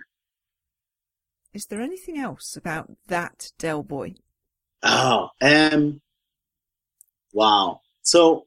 Is 1.54 1.66
there 1.66 1.80
anything 1.80 2.18
else 2.18 2.56
about 2.56 2.90
that 3.08 3.52
Del 3.58 3.82
Boy? 3.82 4.14
Oh, 4.82 5.28
um, 5.40 6.00
wow. 7.32 7.80
So 8.02 8.46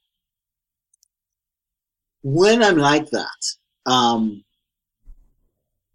when 2.24 2.64
I'm 2.64 2.78
like 2.78 3.10
that, 3.12 3.46
um, 3.86 4.44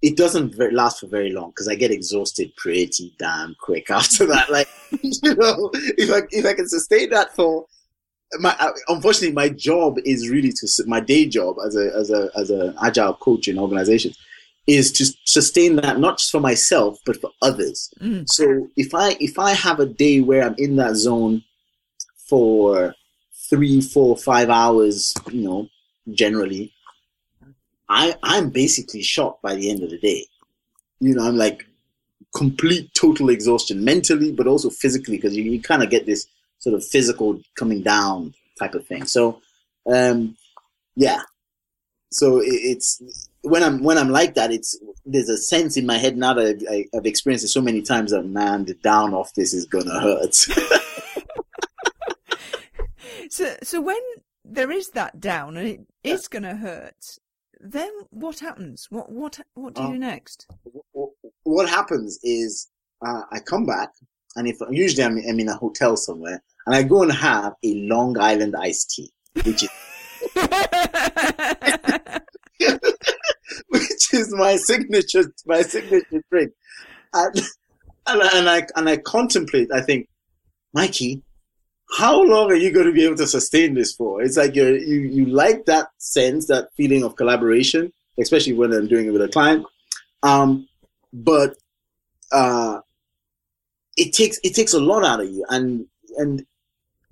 it 0.03 0.17
doesn't 0.17 0.57
last 0.73 1.01
for 1.01 1.09
very 1.09 1.31
long 1.33 1.51
because 1.51 1.69
I 1.69 1.75
get 1.75 1.91
exhausted 1.91 2.55
pretty 2.57 3.15
damn 3.19 3.57
quick 3.61 3.91
after 3.91 4.25
that. 4.27 4.51
Like, 4.51 4.69
you 5.03 5.35
know, 5.35 5.71
if 5.75 6.11
I 6.11 6.27
if 6.31 6.47
I 6.47 6.55
can 6.55 6.69
sustain 6.69 7.11
that 7.11 7.35
for 7.35 7.67
my 8.39 8.55
uh, 8.61 8.71
unfortunately 8.89 9.35
my 9.35 9.49
job 9.49 9.99
is 10.05 10.29
really 10.29 10.53
to 10.53 10.69
my 10.87 11.01
day 11.01 11.27
job 11.27 11.57
as 11.67 11.75
a 11.77 11.93
as 11.97 12.11
a 12.11 12.31
as 12.37 12.51
an 12.51 12.77
agile 12.81 13.15
coach 13.15 13.49
in 13.49 13.59
organizations 13.59 14.17
is 14.69 14.93
to 14.93 15.05
sustain 15.33 15.77
that 15.77 15.99
not 15.99 16.19
just 16.19 16.31
for 16.31 16.41
myself 16.41 16.99
but 17.07 17.21
for 17.21 17.31
others. 17.43 17.89
Mm. 18.01 18.29
So 18.29 18.69
if 18.77 18.95
I 18.95 19.17
if 19.21 19.39
I 19.39 19.53
have 19.53 19.81
a 19.81 19.87
day 19.87 20.21
where 20.21 20.43
I'm 20.43 20.55
in 20.59 20.77
that 20.77 20.97
zone 20.97 21.43
for 22.29 22.95
three, 23.49 23.81
four, 23.81 24.17
five 24.17 24.49
hours, 24.49 25.13
you 25.31 25.43
know, 25.43 25.69
generally, 26.13 26.73
I 27.89 28.17
I'm 28.23 28.51
basically 28.51 29.03
shot 29.03 29.41
by 29.43 29.55
the 29.55 29.71
end 29.71 29.83
of 29.83 29.91
the 29.91 29.99
day. 29.99 30.27
You 31.01 31.15
know, 31.15 31.27
I'm 31.27 31.37
like 31.37 31.67
complete 32.35 32.93
total 32.95 33.31
exhaustion 33.31 33.85
mentally, 33.85 34.33
but 34.33 34.47
also 34.47 34.71
physically 34.71 35.17
because 35.17 35.37
you, 35.37 35.45
you 35.45 35.61
kind 35.61 35.83
of 35.83 35.91
get 35.91 36.07
this 36.07 36.27
sort 36.59 36.75
of 36.75 36.85
physical 36.85 37.41
coming 37.57 37.83
down 37.83 38.35
type 38.59 38.75
of 38.75 38.87
thing. 38.87 39.05
So, 39.07 39.41
um, 39.93 40.37
yeah. 40.95 41.23
So 42.13 42.39
it, 42.41 42.53
it's 42.53 43.30
when 43.43 43.63
I'm 43.63 43.83
when 43.83 43.99
I'm 43.99 44.11
like 44.11 44.35
that, 44.35 44.53
it's 44.53 44.79
there's 45.05 45.29
a 45.29 45.39
sense 45.39 45.77
in 45.77 45.87
my 45.87 45.99
head 45.99 46.17
now 46.17 46.35
that 46.35 46.65
I, 46.71 46.87
have 46.95 47.07
experienced 47.07 47.45
it 47.45 47.49
so 47.49 47.63
many 47.63 47.83
times 47.83 48.13
that 48.13 48.23
man, 48.23 48.65
the 48.65 48.75
down 48.75 49.15
off 49.15 49.35
this 49.35 49.55
is 49.55 49.65
gonna 49.65 50.01
hurt. 50.01 50.35
so 53.31 53.55
so 53.63 53.81
when 53.81 54.01
there 54.45 54.71
is 54.71 54.91
that 54.91 55.21
down 55.21 55.57
and 55.57 55.67
it 55.67 55.81
is 56.05 56.29
gonna 56.29 56.57
hurt, 56.57 57.19
then 57.61 57.91
what 58.11 58.41
happens? 58.41 58.89
What 58.91 59.11
what 59.11 59.41
what 59.55 59.75
do 59.75 59.83
you 59.83 59.89
uh, 59.89 59.93
do 59.93 59.99
next? 59.99 60.47
What 61.45 61.69
happens 61.69 62.19
is 62.23 62.69
uh, 63.05 63.23
I 63.31 63.41
come 63.41 63.65
back, 63.65 63.91
and 64.37 64.47
if 64.47 64.59
usually 64.71 65.05
I'm, 65.05 65.17
I'm 65.17 65.41
in 65.41 65.49
a 65.49 65.57
hotel 65.57 65.97
somewhere, 65.97 66.43
and 66.67 66.77
I 66.77 66.83
go 66.83 67.03
and 67.03 67.13
have 67.13 67.55
a 67.65 67.75
Long 67.75 68.19
Island 68.19 68.55
iced 68.55 68.91
tea, 68.91 69.11
which 69.45 69.63
is 69.63 69.71
which 74.01 74.21
is 74.21 74.33
my 74.35 74.57
signature 74.57 75.33
my 75.47 75.63
signature 75.63 76.23
drink. 76.31 76.53
And, 77.13 77.37
and, 78.07 78.23
and 78.23 78.49
I 78.49 78.67
and 78.77 78.89
I 78.89 78.97
contemplate. 78.99 79.69
I 79.73 79.81
think, 79.81 80.09
Mikey, 80.73 81.23
how 81.99 82.23
long 82.23 82.51
are 82.51 82.57
you 82.57 82.73
going 82.73 82.87
to 82.87 82.93
be 82.93 83.05
able 83.05 83.17
to 83.17 83.27
sustain 83.27 83.75
this 83.75 83.95
for? 83.95 84.23
It's 84.23 84.37
like 84.37 84.55
you 84.55 84.75
you 84.75 85.01
you 85.01 85.27
like 85.27 85.67
that 85.67 85.89
sense, 85.99 86.47
that 86.47 86.69
feeling 86.77 87.05
of 87.05 87.17
collaboration, 87.17 87.93
especially 88.19 88.55
when 88.55 88.73
I'm 88.73 88.89
doing 88.89 89.07
it 89.07 89.11
with 89.11 89.23
a 89.23 89.29
client. 89.29 89.67
Um, 90.23 90.69
but 91.13 91.57
uh, 92.33 92.81
it 93.97 94.13
takes 94.13 94.39
it 94.43 94.55
takes 94.55 94.73
a 94.73 94.81
lot 94.81 95.05
out 95.05 95.21
of 95.21 95.29
you, 95.29 95.45
and 95.51 95.87
and 96.17 96.47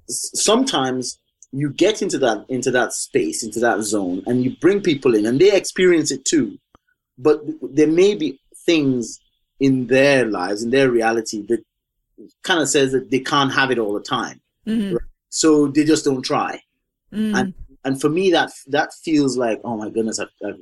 sometimes 0.08 1.18
you 1.50 1.70
get 1.70 2.02
into 2.02 2.18
that 2.18 2.46
into 2.48 2.70
that 2.70 2.92
space, 2.92 3.42
into 3.42 3.58
that 3.60 3.82
zone, 3.82 4.22
and 4.26 4.44
you 4.44 4.56
bring 4.60 4.80
people 4.80 5.14
in, 5.14 5.26
and 5.26 5.40
they 5.40 5.52
experience 5.54 6.10
it 6.12 6.24
too. 6.24 6.56
But 7.18 7.42
there 7.62 7.88
may 7.88 8.14
be 8.14 8.40
things 8.64 9.20
in 9.60 9.88
their 9.88 10.26
lives, 10.26 10.62
in 10.62 10.70
their 10.70 10.90
reality, 10.90 11.44
that 11.48 11.64
kind 12.42 12.60
of 12.60 12.68
says 12.68 12.92
that 12.92 13.10
they 13.10 13.20
can't 13.20 13.52
have 13.52 13.70
it 13.70 13.78
all 13.78 13.92
the 13.92 14.00
time 14.00 14.40
Mm-hmm. 14.68 14.96
So 15.30 15.68
they 15.68 15.84
just 15.84 16.04
don't 16.04 16.22
try. 16.22 16.60
Mm. 17.12 17.38
And 17.38 17.54
and 17.84 18.00
for 18.00 18.10
me, 18.10 18.30
that 18.32 18.52
that 18.68 18.92
feels 18.92 19.36
like, 19.36 19.60
oh 19.64 19.76
my 19.76 19.88
goodness, 19.88 20.18
I've, 20.18 20.28
I've, 20.46 20.60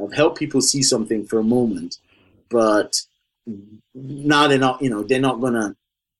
I've 0.00 0.12
helped 0.12 0.38
people 0.38 0.60
see 0.60 0.82
something 0.82 1.24
for 1.24 1.38
a 1.38 1.44
moment, 1.44 1.98
but 2.50 3.00
now 3.94 4.48
they're 4.48 4.58
not, 4.58 4.82
you 4.82 4.90
know, 4.90 5.02
they're 5.02 5.20
not 5.20 5.40
gonna 5.40 5.76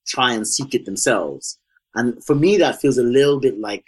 try 0.06 0.32
and 0.32 0.46
seek 0.46 0.74
it 0.74 0.84
themselves. 0.84 1.58
And 1.94 2.22
for 2.24 2.34
me, 2.34 2.56
that 2.58 2.80
feels 2.80 2.98
a 2.98 3.02
little 3.02 3.40
bit 3.40 3.58
like 3.58 3.84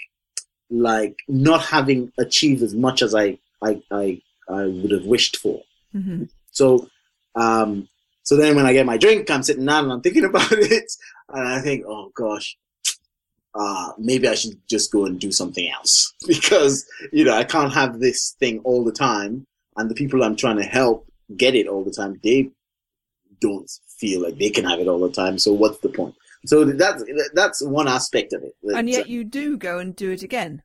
like 0.70 1.16
not 1.28 1.62
having 1.62 2.12
achieved 2.18 2.62
as 2.62 2.74
much 2.74 3.02
as 3.02 3.14
I 3.14 3.38
I 3.62 3.80
I, 3.92 4.22
I 4.48 4.64
would 4.64 4.90
have 4.90 5.04
wished 5.04 5.36
for. 5.36 5.62
Mm-hmm. 5.94 6.24
So 6.50 6.88
um 7.34 7.88
so 8.22 8.36
then 8.36 8.54
when 8.54 8.66
I 8.66 8.72
get 8.72 8.86
my 8.86 8.96
drink, 8.96 9.30
I'm 9.30 9.42
sitting 9.42 9.66
down 9.66 9.84
and 9.84 9.92
I'm 9.92 10.00
thinking 10.02 10.24
about 10.30 10.52
it, 10.52 10.92
and 11.30 11.48
I 11.48 11.60
think, 11.60 11.84
oh 11.86 12.12
gosh, 12.14 12.56
uh, 13.54 13.92
maybe 13.98 14.28
I 14.28 14.34
should 14.34 14.60
just 14.68 14.92
go 14.92 15.06
and 15.06 15.18
do 15.18 15.32
something 15.32 15.68
else 15.68 16.12
because, 16.26 16.86
you 17.12 17.24
know, 17.24 17.34
I 17.34 17.44
can't 17.44 17.72
have 17.72 17.98
this 17.98 18.36
thing 18.38 18.60
all 18.60 18.84
the 18.84 18.92
time. 18.92 19.46
And 19.76 19.90
the 19.90 19.94
people 19.94 20.22
I'm 20.22 20.36
trying 20.36 20.56
to 20.56 20.64
help 20.64 21.06
get 21.36 21.54
it 21.54 21.66
all 21.66 21.84
the 21.84 21.90
time, 21.90 22.20
they 22.22 22.50
don't 23.40 23.70
feel 23.98 24.22
like 24.22 24.36
they 24.36 24.50
can 24.50 24.64
have 24.64 24.80
it 24.80 24.88
all 24.88 25.00
the 25.00 25.10
time. 25.10 25.38
So 25.38 25.52
what's 25.52 25.78
the 25.78 25.88
point? 25.88 26.14
So 26.46 26.64
that's, 26.64 27.04
that's 27.34 27.62
one 27.62 27.88
aspect 27.88 28.32
of 28.32 28.42
it. 28.42 28.54
And 28.62 28.88
yet 28.88 29.08
you 29.08 29.24
do 29.24 29.56
go 29.56 29.78
and 29.78 29.94
do 29.94 30.10
it 30.10 30.22
again. 30.22 30.62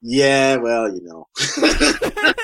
Yeah, 0.00 0.56
well, 0.56 0.92
you 0.92 1.02
know. 1.02 1.28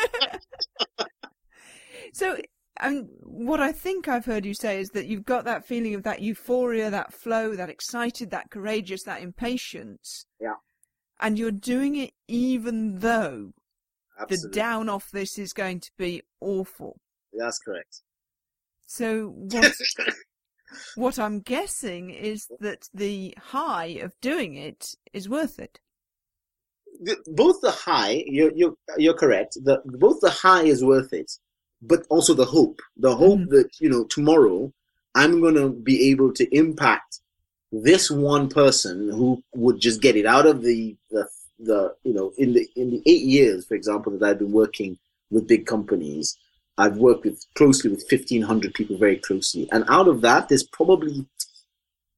so 2.12 2.36
and 2.80 3.08
what 3.22 3.60
I 3.60 3.72
think 3.72 4.06
I've 4.06 4.24
heard 4.24 4.46
you 4.46 4.54
say 4.54 4.80
is 4.80 4.90
that 4.90 5.06
you've 5.06 5.24
got 5.24 5.44
that 5.44 5.66
feeling 5.66 5.94
of 5.94 6.04
that 6.04 6.22
euphoria, 6.22 6.90
that 6.90 7.12
flow, 7.12 7.56
that 7.56 7.68
excited, 7.68 8.30
that 8.30 8.50
courageous, 8.50 9.02
that 9.02 9.20
impatience. 9.20 10.26
Yeah. 10.40 10.54
And 11.20 11.38
you're 11.38 11.50
doing 11.50 11.96
it 11.96 12.12
even 12.28 13.00
though 13.00 13.52
Absolutely. 14.20 14.48
the 14.48 14.54
down 14.54 14.88
off 14.88 15.10
this 15.12 15.38
is 15.38 15.52
going 15.52 15.80
to 15.80 15.90
be 15.98 16.22
awful. 16.40 17.00
That's 17.32 17.58
correct. 17.58 18.02
So 18.86 19.34
what 19.34 19.72
what 20.94 21.18
I'm 21.18 21.40
guessing 21.40 22.10
is 22.10 22.46
that 22.60 22.88
the 22.94 23.34
high 23.38 23.98
of 24.00 24.12
doing 24.20 24.54
it 24.54 24.86
is 25.12 25.28
worth 25.28 25.58
it. 25.58 25.80
The, 27.00 27.16
both 27.26 27.60
the 27.60 27.70
high, 27.70 28.22
you're 28.26 28.52
you're 28.54 28.74
you're 28.96 29.14
correct. 29.14 29.54
The 29.62 29.80
both 29.84 30.20
the 30.20 30.30
high 30.30 30.62
is 30.62 30.84
worth 30.84 31.12
it 31.12 31.30
but 31.80 32.06
also 32.08 32.34
the 32.34 32.44
hope, 32.44 32.80
the 32.96 33.14
hope 33.14 33.40
mm-hmm. 33.40 33.54
that, 33.54 33.70
you 33.80 33.88
know, 33.88 34.04
tomorrow 34.04 34.72
I'm 35.14 35.40
going 35.40 35.54
to 35.54 35.70
be 35.70 36.10
able 36.10 36.32
to 36.34 36.56
impact 36.56 37.20
this 37.70 38.10
one 38.10 38.48
person 38.48 39.10
who 39.10 39.42
would 39.54 39.80
just 39.80 40.00
get 40.00 40.16
it 40.16 40.26
out 40.26 40.46
of 40.46 40.62
the, 40.62 40.96
the, 41.10 41.28
the, 41.58 41.94
you 42.04 42.14
know, 42.14 42.32
in 42.38 42.54
the, 42.54 42.66
in 42.76 42.90
the 42.90 43.02
eight 43.06 43.22
years, 43.22 43.66
for 43.66 43.74
example, 43.74 44.16
that 44.16 44.28
I've 44.28 44.38
been 44.38 44.52
working 44.52 44.98
with 45.30 45.48
big 45.48 45.66
companies, 45.66 46.36
I've 46.78 46.96
worked 46.96 47.24
with 47.24 47.44
closely 47.54 47.90
with 47.90 48.04
1500 48.08 48.72
people 48.72 48.96
very 48.96 49.16
closely. 49.16 49.68
And 49.72 49.84
out 49.88 50.08
of 50.08 50.20
that, 50.22 50.48
there's 50.48 50.66
probably 50.72 51.26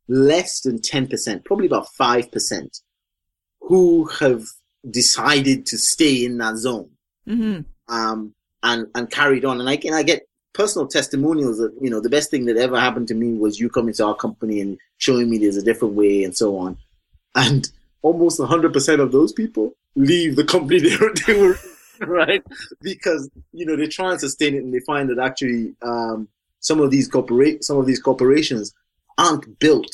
less 0.08 0.60
than 0.60 0.78
10%, 0.78 1.44
probably 1.44 1.66
about 1.66 1.86
5% 1.98 2.80
who 3.60 4.06
have 4.20 4.44
decided 4.88 5.66
to 5.66 5.78
stay 5.78 6.24
in 6.24 6.38
that 6.38 6.56
zone. 6.56 6.90
Mm-hmm. 7.28 7.60
Um, 7.92 8.34
and 8.62 8.86
and 8.94 9.10
carried 9.10 9.44
on. 9.44 9.60
And 9.60 9.68
I 9.68 9.76
can 9.76 9.94
I 9.94 10.02
get 10.02 10.26
personal 10.52 10.88
testimonials 10.88 11.58
that 11.58 11.72
you 11.80 11.90
know 11.90 12.00
the 12.00 12.10
best 12.10 12.30
thing 12.30 12.46
that 12.46 12.56
ever 12.56 12.78
happened 12.78 13.08
to 13.08 13.14
me 13.14 13.32
was 13.34 13.60
you 13.60 13.68
coming 13.68 13.94
to 13.94 14.06
our 14.06 14.16
company 14.16 14.60
and 14.60 14.78
showing 14.98 15.30
me 15.30 15.38
there's 15.38 15.56
a 15.56 15.62
different 15.62 15.94
way 15.94 16.24
and 16.24 16.36
so 16.36 16.56
on. 16.58 16.76
And 17.34 17.70
almost 18.02 18.40
100% 18.40 19.00
of 19.00 19.12
those 19.12 19.32
people 19.32 19.74
leave 19.94 20.36
the 20.36 20.44
company 20.44 20.80
they 20.88 20.96
were, 20.96 21.14
they 21.26 21.40
were 21.40 21.58
right 22.06 22.42
because 22.80 23.28
you 23.52 23.66
know 23.66 23.76
they 23.76 23.86
try 23.86 24.10
and 24.10 24.20
sustain 24.20 24.54
it 24.54 24.62
and 24.62 24.72
they 24.72 24.80
find 24.80 25.10
that 25.10 25.18
actually 25.18 25.74
um, 25.82 26.28
some 26.60 26.80
of 26.80 26.90
these 26.90 27.08
corporate 27.08 27.62
some 27.64 27.76
of 27.76 27.86
these 27.86 28.00
corporations 28.00 28.72
aren't 29.18 29.58
built 29.58 29.92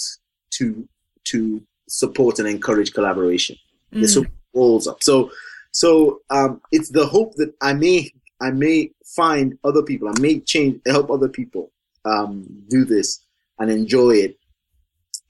to 0.50 0.88
to 1.24 1.60
support 1.88 2.38
and 2.38 2.48
encourage 2.48 2.92
collaboration. 2.92 3.56
Mm. 3.92 4.00
They're 4.00 4.08
so 4.08 4.24
walls 4.52 4.86
up. 4.86 5.02
So 5.02 5.30
so 5.72 6.20
um, 6.30 6.60
it's 6.72 6.90
the 6.90 7.06
hope 7.06 7.34
that 7.34 7.52
I 7.60 7.74
may 7.74 8.10
I 8.40 8.50
may 8.50 8.90
find 9.04 9.58
other 9.64 9.82
people, 9.82 10.08
I 10.08 10.18
may 10.20 10.40
change, 10.40 10.80
help 10.86 11.10
other 11.10 11.28
people 11.28 11.72
um, 12.04 12.46
do 12.68 12.84
this 12.84 13.24
and 13.58 13.70
enjoy 13.70 14.12
it. 14.12 14.36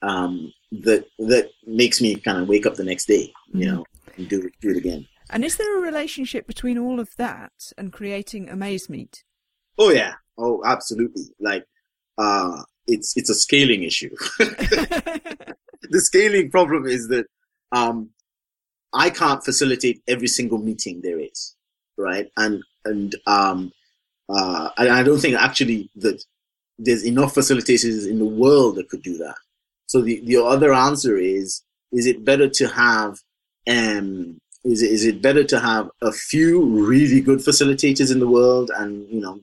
Um, 0.01 0.53
that 0.83 1.05
that 1.17 1.49
makes 1.65 2.01
me 2.01 2.15
kind 2.17 2.39
of 2.39 2.47
wake 2.47 2.65
up 2.65 2.75
the 2.75 2.83
next 2.83 3.05
day, 3.05 3.33
you 3.47 3.65
mm-hmm. 3.65 3.75
know. 3.77 3.85
and 4.17 4.29
do 4.29 4.49
do 4.61 4.69
it 4.69 4.77
again. 4.77 5.07
And 5.29 5.43
is 5.43 5.57
there 5.57 5.77
a 5.77 5.81
relationship 5.81 6.45
between 6.45 6.77
all 6.77 6.99
of 6.99 7.15
that 7.17 7.71
and 7.77 7.91
creating 7.91 8.47
Amazemeet? 8.47 9.23
Oh 9.77 9.89
yeah. 9.89 10.15
Oh, 10.37 10.61
absolutely. 10.65 11.23
Like, 11.39 11.65
uh, 12.17 12.61
it's, 12.85 13.15
it's 13.17 13.29
a 13.29 13.35
scaling 13.35 13.83
issue. 13.83 14.15
the 14.39 15.55
scaling 16.01 16.51
problem 16.51 16.85
is 16.85 17.07
that, 17.09 17.25
um, 17.71 18.11
I 18.93 19.09
can't 19.09 19.43
facilitate 19.43 20.01
every 20.07 20.27
single 20.27 20.59
meeting 20.59 21.01
there 21.01 21.19
is, 21.19 21.55
right? 21.97 22.27
And, 22.37 22.63
and, 22.87 23.15
um, 23.25 23.71
uh, 24.29 24.69
and 24.77 24.89
I 24.89 25.03
don't 25.03 25.19
think 25.19 25.35
actually 25.35 25.89
that 25.95 26.23
there's 26.77 27.05
enough 27.05 27.33
facilitators 27.35 28.09
in 28.09 28.19
the 28.19 28.25
world 28.43 28.75
that 28.75 28.89
could 28.89 29.03
do 29.03 29.17
that. 29.17 29.35
So 29.87 30.01
the, 30.01 30.19
the 30.25 30.37
other 30.43 30.73
answer 30.73 31.17
is, 31.17 31.63
is 31.91 32.05
it 32.05 32.25
better 32.25 32.49
to 32.49 32.67
have, 32.67 33.19
um, 33.67 34.39
is 34.63 34.81
it, 34.81 34.91
is 34.91 35.05
it 35.05 35.21
better 35.21 35.43
to 35.45 35.59
have 35.59 35.89
a 36.01 36.11
few 36.11 36.53
really 36.65 37.21
good 37.21 37.39
facilitators 37.39 38.11
in 38.11 38.19
the 38.19 38.27
world 38.27 38.69
and, 38.75 39.07
you 39.09 39.21
know, 39.21 39.39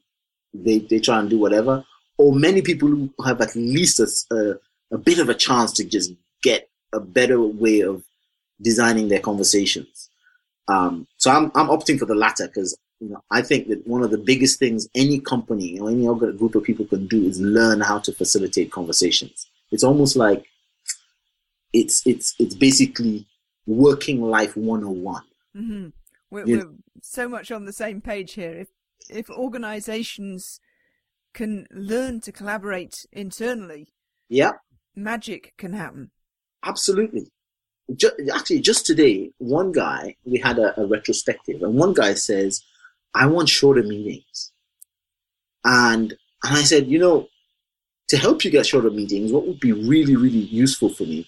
they, 0.52 0.78
they 0.78 1.00
try 1.00 1.18
and 1.18 1.30
do 1.30 1.38
whatever, 1.38 1.84
or 2.18 2.32
many 2.32 2.62
people 2.62 2.88
who 2.88 3.10
have 3.24 3.40
at 3.40 3.56
least 3.56 3.98
a, 4.00 4.08
a, 4.34 4.94
a 4.94 4.98
bit 4.98 5.18
of 5.18 5.28
a 5.28 5.34
chance 5.34 5.72
to 5.72 5.84
just 5.84 6.12
get 6.42 6.68
a 6.92 7.00
better 7.00 7.40
way 7.40 7.80
of 7.80 8.04
designing 8.60 9.08
their 9.08 9.20
conversations. 9.20 10.10
Um, 10.68 11.06
so 11.16 11.30
I'm, 11.30 11.50
I'm 11.54 11.68
opting 11.68 11.98
for 11.98 12.06
the 12.06 12.14
latter 12.14 12.46
because 12.46 12.76
you 13.04 13.10
know, 13.10 13.22
I 13.30 13.42
think 13.42 13.68
that 13.68 13.86
one 13.86 14.02
of 14.02 14.10
the 14.10 14.18
biggest 14.18 14.58
things 14.58 14.88
any 14.94 15.20
company 15.20 15.78
or 15.78 15.90
any 15.90 16.08
other 16.08 16.32
group 16.32 16.54
of 16.54 16.64
people 16.64 16.86
can 16.86 17.06
do 17.06 17.22
is 17.26 17.38
learn 17.38 17.82
how 17.82 17.98
to 17.98 18.12
facilitate 18.12 18.72
conversations. 18.72 19.46
It's 19.70 19.84
almost 19.84 20.16
like 20.16 20.46
it's 21.74 22.06
it's 22.06 22.34
it's 22.38 22.54
basically 22.54 23.26
working 23.66 24.22
life 24.22 24.56
101. 24.56 25.22
Mm-hmm. 25.54 25.88
We're, 26.30 26.46
we're 26.46 26.70
so 27.02 27.28
much 27.28 27.52
on 27.52 27.66
the 27.66 27.74
same 27.74 28.00
page 28.00 28.32
here. 28.32 28.52
If 28.52 28.68
if 29.10 29.28
organizations 29.28 30.60
can 31.34 31.66
learn 31.70 32.22
to 32.22 32.32
collaborate 32.32 33.04
internally, 33.12 33.92
yeah, 34.30 34.52
magic 34.96 35.52
can 35.58 35.74
happen. 35.74 36.10
Absolutely. 36.64 37.30
Just, 37.94 38.14
actually, 38.34 38.60
just 38.60 38.86
today, 38.86 39.30
one 39.36 39.72
guy 39.72 40.16
we 40.24 40.38
had 40.38 40.58
a, 40.58 40.80
a 40.80 40.86
retrospective, 40.86 41.62
and 41.62 41.74
one 41.74 41.92
guy 41.92 42.14
says, 42.14 42.62
"I 43.14 43.26
want 43.26 43.48
shorter 43.48 43.82
meetings," 43.82 44.52
and 45.64 46.14
and 46.44 46.56
I 46.56 46.62
said, 46.62 46.88
you 46.88 46.98
know, 46.98 47.28
to 48.08 48.16
help 48.16 48.44
you 48.44 48.50
get 48.50 48.66
shorter 48.66 48.90
meetings, 48.90 49.32
what 49.32 49.46
would 49.46 49.60
be 49.60 49.72
really 49.72 50.16
really 50.16 50.38
useful 50.38 50.88
for 50.88 51.04
me 51.04 51.26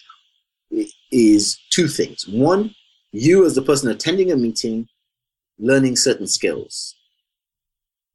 is 1.12 1.58
two 1.70 1.88
things. 1.88 2.26
One, 2.28 2.74
you 3.12 3.46
as 3.46 3.54
the 3.54 3.62
person 3.62 3.90
attending 3.90 4.32
a 4.32 4.36
meeting, 4.36 4.88
learning 5.58 5.96
certain 5.96 6.26
skills 6.26 6.96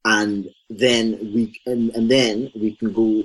and 0.04 0.48
then 0.68 1.18
we 1.34 1.60
and, 1.66 1.90
and 1.94 2.10
then 2.10 2.50
we 2.54 2.76
can 2.76 2.92
go 2.92 3.22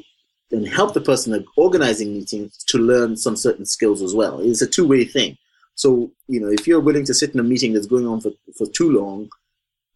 and 0.51 0.67
help 0.67 0.93
the 0.93 1.01
person 1.01 1.45
organizing 1.57 2.13
meetings 2.13 2.63
to 2.67 2.77
learn 2.77 3.17
some 3.17 3.35
certain 3.35 3.65
skills 3.65 4.01
as 4.01 4.13
well. 4.13 4.39
It's 4.39 4.61
a 4.61 4.67
two-way 4.67 5.03
thing. 5.03 5.37
So, 5.75 6.09
you 6.27 6.39
know, 6.39 6.47
if 6.47 6.65
you're 6.65 6.79
willing 6.79 7.05
to 7.05 7.13
sit 7.13 7.33
in 7.33 7.39
a 7.39 7.43
meeting 7.43 7.73
that's 7.73 7.85
going 7.85 8.07
on 8.07 8.21
for, 8.21 8.31
for 8.57 8.65
too 8.67 8.91
long, 8.91 9.29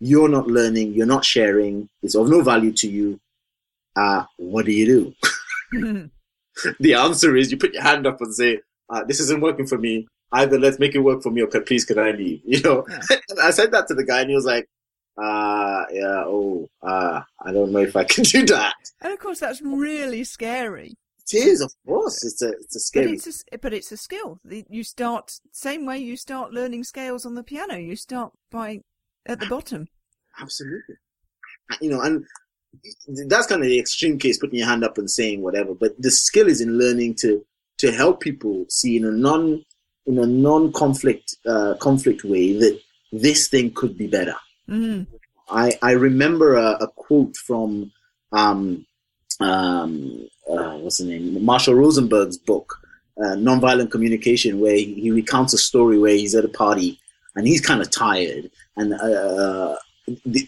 you're 0.02 0.28
not 0.28 0.48
learning, 0.48 0.94
you're 0.94 1.06
not 1.06 1.24
sharing, 1.24 1.88
it's 2.02 2.16
of 2.16 2.28
no 2.28 2.42
value 2.42 2.72
to 2.74 2.90
you. 2.90 3.20
Uh, 3.96 4.24
what 4.38 4.66
do 4.66 4.72
you 4.72 5.14
do? 5.72 6.10
the 6.80 6.96
answer 6.96 7.38
is 7.38 7.52
you 7.52 7.58
put 7.58 7.74
your 7.74 7.84
hand 7.84 8.08
up 8.08 8.20
and 8.20 8.34
say, 8.34 8.60
uh, 8.90 9.04
this 9.04 9.20
isn't 9.20 9.42
working 9.42 9.68
for 9.68 9.78
me. 9.78 10.08
Either 10.34 10.60
let's 10.60 10.80
make 10.80 10.96
it 10.96 11.00
work 11.00 11.22
for 11.22 11.30
me 11.30 11.42
or 11.42 11.48
please 11.48 11.86
can 11.86 12.00
I 12.00 12.12
leave? 12.12 12.42
You 12.46 12.62
know, 12.62 12.86
yeah. 12.90 13.18
I 13.44 13.52
said 13.52 13.72
that 13.72 13.88
to 13.88 13.94
the 13.94 14.04
guy 14.04 14.22
and 14.22 14.30
he 14.30 14.36
was 14.36 14.46
like, 14.46 14.68
uh, 15.22 15.84
yeah, 15.92 16.24
oh, 16.26 16.68
uh, 16.82 17.22
I 17.46 17.52
don't 17.52 17.72
know 17.72 17.80
if 17.80 17.96
I 17.96 18.04
can 18.04 18.24
do 18.36 18.44
that. 18.48 18.74
And 19.02 19.14
of 19.14 19.20
course, 19.20 19.40
that's 19.40 19.62
really 19.62 20.24
scary. 20.24 20.96
It 21.32 21.38
is, 21.38 21.62
of 21.62 21.72
course. 21.86 22.26
It's 22.26 22.42
a, 22.42 22.50
it's 22.50 22.76
a 22.76 22.80
scary. 22.80 23.06
But 23.06 23.14
it's 23.14 23.44
a, 23.54 23.58
but 23.60 23.74
it's 23.74 23.92
a 23.92 23.98
skill. 23.98 24.40
You 24.50 24.84
start 24.84 25.40
same 25.52 25.86
way 25.86 26.00
you 26.00 26.18
start 26.18 26.54
learning 26.54 26.86
scales 26.86 27.26
on 27.26 27.36
the 27.36 27.44
piano. 27.44 27.76
You 27.76 27.96
start 27.96 28.34
by 28.50 28.82
at 29.28 29.40
the 29.40 29.48
bottom. 29.48 29.88
Absolutely. 30.40 30.96
You 31.80 31.92
know, 31.92 32.02
and 32.02 32.26
that's 33.28 33.48
kind 33.48 33.62
of 33.62 33.68
the 33.68 33.80
extreme 33.80 34.18
case, 34.18 34.38
putting 34.38 34.60
your 34.60 34.68
hand 34.68 34.84
up 34.84 34.98
and 34.98 35.10
saying 35.10 35.42
whatever. 35.42 35.74
But 35.74 36.02
the 36.02 36.12
skill 36.12 36.48
is 36.48 36.62
in 36.62 36.78
learning 36.78 37.16
to 37.22 37.46
to 37.80 37.92
help 37.92 38.20
people 38.20 38.66
see 38.70 38.98
in 38.98 39.06
a 39.06 39.12
non 39.12 39.64
in 40.06 40.20
a 40.20 40.26
non 40.26 40.72
conflict 40.74 41.36
uh, 41.46 41.76
conflict 41.80 42.24
way 42.24 42.54
that 42.58 42.80
this 43.12 43.48
thing 43.48 43.72
could 43.72 43.98
be 43.98 44.08
better. 44.08 44.36
Mm. 44.70 45.08
I, 45.50 45.78
I 45.82 45.92
remember 45.92 46.56
a, 46.56 46.78
a 46.80 46.88
quote 46.88 47.36
from 47.36 47.92
um, 48.32 48.86
um, 49.42 50.28
uh, 50.50 50.78
what's 50.78 51.00
the 51.00 51.06
name? 51.06 51.44
Marshall 51.44 51.76
Rosenberg's 51.76 52.38
book, 52.38 52.78
uh, 53.18 53.36
Nonviolent 53.36 53.92
Communication, 53.92 54.60
where 54.60 54.76
he, 54.76 54.94
he, 54.94 55.12
recounts 55.12 55.54
a 55.54 55.58
story 55.58 55.98
where 56.00 56.14
he's 56.14 56.36
at 56.36 56.46
a 56.46 56.50
party 56.50 57.00
and 57.36 57.48
he's 57.48 57.62
kind 57.62 57.82
of 57.82 57.90
tired, 57.92 58.50
and 58.78 58.94
uh, 58.94 59.78
the, 60.26 60.48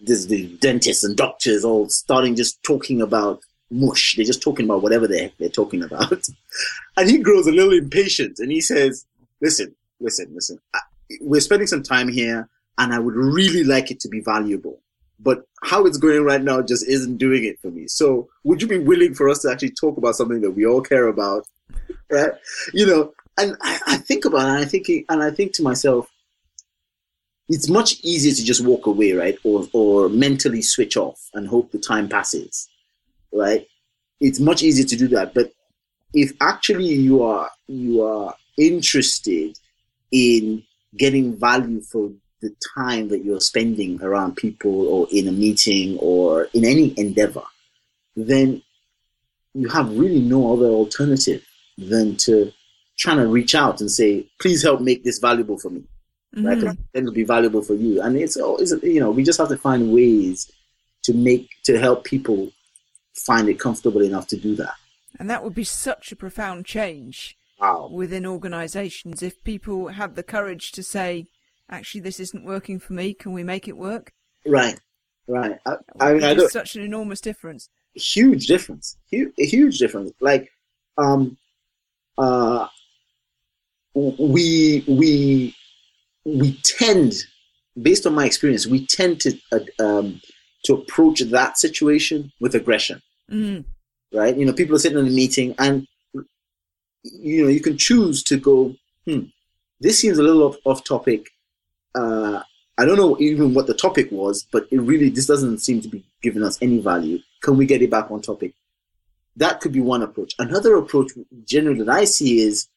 there's 0.00 0.26
the 0.26 0.46
dentists 0.60 1.04
and 1.04 1.16
doctors 1.16 1.64
all 1.64 1.88
starting 1.88 2.36
just 2.36 2.62
talking 2.62 3.00
about 3.00 3.40
mush. 3.70 4.14
They're 4.16 4.24
just 4.24 4.42
talking 4.42 4.66
about 4.66 4.82
whatever 4.82 5.06
they're, 5.06 5.30
they're 5.38 5.48
talking 5.48 5.82
about. 5.82 6.26
and 6.96 7.10
he 7.10 7.18
grows 7.18 7.46
a 7.46 7.52
little 7.52 7.72
impatient 7.72 8.38
and 8.38 8.50
he 8.50 8.60
says, 8.60 9.06
listen, 9.40 9.74
listen, 10.00 10.30
listen, 10.34 10.58
we're 11.20 11.40
spending 11.40 11.66
some 11.66 11.82
time 11.82 12.08
here 12.08 12.48
and 12.78 12.92
I 12.92 12.98
would 12.98 13.14
really 13.14 13.64
like 13.64 13.90
it 13.90 14.00
to 14.00 14.08
be 14.08 14.20
valuable. 14.20 14.80
But 15.20 15.46
how 15.62 15.86
it's 15.86 15.96
going 15.96 16.24
right 16.24 16.42
now 16.42 16.60
just 16.60 16.86
isn't 16.86 17.18
doing 17.18 17.44
it 17.44 17.58
for 17.60 17.70
me. 17.70 17.86
So 17.86 18.28
would 18.42 18.60
you 18.60 18.68
be 18.68 18.78
willing 18.78 19.14
for 19.14 19.28
us 19.28 19.40
to 19.40 19.50
actually 19.50 19.70
talk 19.70 19.96
about 19.96 20.16
something 20.16 20.40
that 20.42 20.50
we 20.50 20.66
all 20.66 20.80
care 20.80 21.08
about? 21.08 21.46
Right? 22.10 22.32
You 22.74 22.86
know, 22.86 23.12
and 23.38 23.56
I, 23.62 23.80
I 23.86 23.96
think 23.96 24.26
about 24.26 24.46
it 24.46 24.50
and 24.50 24.58
I 24.58 24.64
think 24.66 24.86
and 25.08 25.22
I 25.22 25.30
think 25.30 25.54
to 25.54 25.62
myself, 25.62 26.06
it's 27.48 27.68
much 27.68 28.00
easier 28.02 28.32
to 28.32 28.44
just 28.44 28.64
walk 28.64 28.86
away, 28.86 29.12
right? 29.12 29.36
Or 29.44 29.66
or 29.72 30.08
mentally 30.08 30.62
switch 30.62 30.96
off 30.96 31.20
and 31.34 31.46
hope 31.46 31.72
the 31.72 31.78
time 31.78 32.08
passes. 32.08 32.68
Right? 33.32 33.66
It's 34.20 34.40
much 34.40 34.62
easier 34.62 34.86
to 34.86 34.96
do 34.96 35.08
that. 35.08 35.34
But 35.34 35.52
if 36.14 36.32
actually 36.40 36.86
you 36.86 37.22
are 37.22 37.50
you 37.66 38.02
are 38.02 38.34
interested 38.56 39.58
in 40.12 40.62
getting 40.96 41.36
value 41.36 41.80
for 41.82 42.10
the 42.40 42.54
time 42.76 43.08
that 43.08 43.24
you're 43.24 43.40
spending 43.40 44.00
around 44.02 44.36
people 44.36 44.86
or 44.88 45.08
in 45.10 45.28
a 45.28 45.32
meeting 45.32 45.98
or 45.98 46.44
in 46.54 46.64
any 46.64 46.94
endeavor, 46.98 47.42
then 48.14 48.62
you 49.54 49.68
have 49.68 49.96
really 49.96 50.20
no 50.20 50.52
other 50.52 50.66
alternative 50.66 51.44
than 51.78 52.16
to 52.16 52.52
trying 52.98 53.16
to 53.16 53.26
reach 53.26 53.54
out 53.54 53.80
and 53.80 53.90
say, 53.90 54.26
please 54.40 54.62
help 54.62 54.80
make 54.80 55.02
this 55.02 55.18
valuable 55.18 55.58
for 55.58 55.70
me. 55.70 55.82
Mm-hmm. 56.34 56.82
Then 56.92 57.02
it'll 57.02 57.12
be 57.12 57.24
valuable 57.24 57.62
for 57.62 57.74
you. 57.74 58.00
And 58.02 58.16
it's, 58.16 58.36
it's, 58.36 58.72
you 58.82 59.00
know, 59.00 59.10
we 59.10 59.22
just 59.22 59.38
have 59.38 59.48
to 59.48 59.56
find 59.56 59.92
ways 59.92 60.50
to 61.04 61.14
make, 61.14 61.48
to 61.64 61.78
help 61.78 62.04
people 62.04 62.50
find 63.14 63.48
it 63.48 63.60
comfortable 63.60 64.02
enough 64.02 64.26
to 64.28 64.36
do 64.36 64.56
that. 64.56 64.74
And 65.18 65.30
that 65.30 65.44
would 65.44 65.54
be 65.54 65.64
such 65.64 66.10
a 66.10 66.16
profound 66.16 66.66
change 66.66 67.36
wow. 67.60 67.88
within 67.92 68.26
organizations 68.26 69.22
if 69.22 69.42
people 69.44 69.88
had 69.88 70.16
the 70.16 70.22
courage 70.22 70.72
to 70.72 70.82
say, 70.82 71.26
actually 71.70 72.00
this 72.00 72.18
isn't 72.20 72.44
working 72.44 72.80
for 72.80 72.92
me. 72.94 73.14
Can 73.14 73.32
we 73.32 73.44
make 73.44 73.68
it 73.68 73.76
work? 73.76 74.12
Right, 74.46 74.78
right. 75.28 75.58
I, 75.64 75.76
I 76.00 76.12
mean, 76.14 76.24
I 76.24 76.36
such 76.48 76.74
an 76.74 76.82
enormous 76.82 77.20
difference. 77.20 77.68
Huge 77.94 78.46
difference. 78.46 78.96
Huge, 79.08 79.32
huge 79.38 79.78
difference. 79.78 80.12
Like, 80.20 80.50
um, 80.98 81.36
uh, 82.18 82.66
we 83.94 84.84
we 84.88 85.54
we 86.24 86.58
tend, 86.64 87.14
based 87.80 88.06
on 88.06 88.14
my 88.14 88.26
experience, 88.26 88.66
we 88.66 88.86
tend 88.86 89.20
to 89.20 89.38
uh, 89.52 89.84
um, 89.84 90.20
to 90.64 90.74
approach 90.74 91.20
that 91.20 91.58
situation 91.58 92.32
with 92.40 92.54
aggression. 92.54 93.02
Mm. 93.30 93.64
Right? 94.12 94.36
You 94.36 94.46
know, 94.46 94.52
people 94.52 94.76
are 94.76 94.78
sitting 94.78 94.98
in 94.98 95.06
a 95.06 95.10
meeting, 95.10 95.54
and 95.58 95.86
you 97.02 97.42
know, 97.42 97.48
you 97.48 97.60
can 97.60 97.76
choose 97.76 98.22
to 98.24 98.36
go. 98.38 98.74
Hmm, 99.06 99.24
this 99.80 99.98
seems 99.98 100.18
a 100.18 100.22
little 100.22 100.42
off, 100.42 100.56
off 100.64 100.84
topic 100.84 101.28
uh, 101.94 102.42
I 102.76 102.84
don't 102.84 102.96
know 102.96 103.16
even 103.20 103.54
what 103.54 103.66
the 103.66 103.74
topic 103.74 104.10
was, 104.10 104.46
but 104.50 104.66
it 104.70 104.80
really 104.80 105.08
this 105.08 105.26
doesn't 105.26 105.58
seem 105.58 105.80
to 105.82 105.88
be 105.88 106.04
giving 106.22 106.42
us 106.42 106.58
any 106.60 106.78
value. 106.78 107.18
Can 107.42 107.56
we 107.56 107.66
get 107.66 107.82
it 107.82 107.90
back 107.90 108.10
on 108.10 108.20
topic? 108.20 108.54
That 109.36 109.60
could 109.60 109.72
be 109.72 109.80
one 109.80 110.02
approach. 110.02 110.34
Another 110.38 110.76
approach, 110.76 111.12
generally 111.44 111.82
that 111.82 111.88
I 111.88 112.04
see 112.04 112.40
is, 112.40 112.68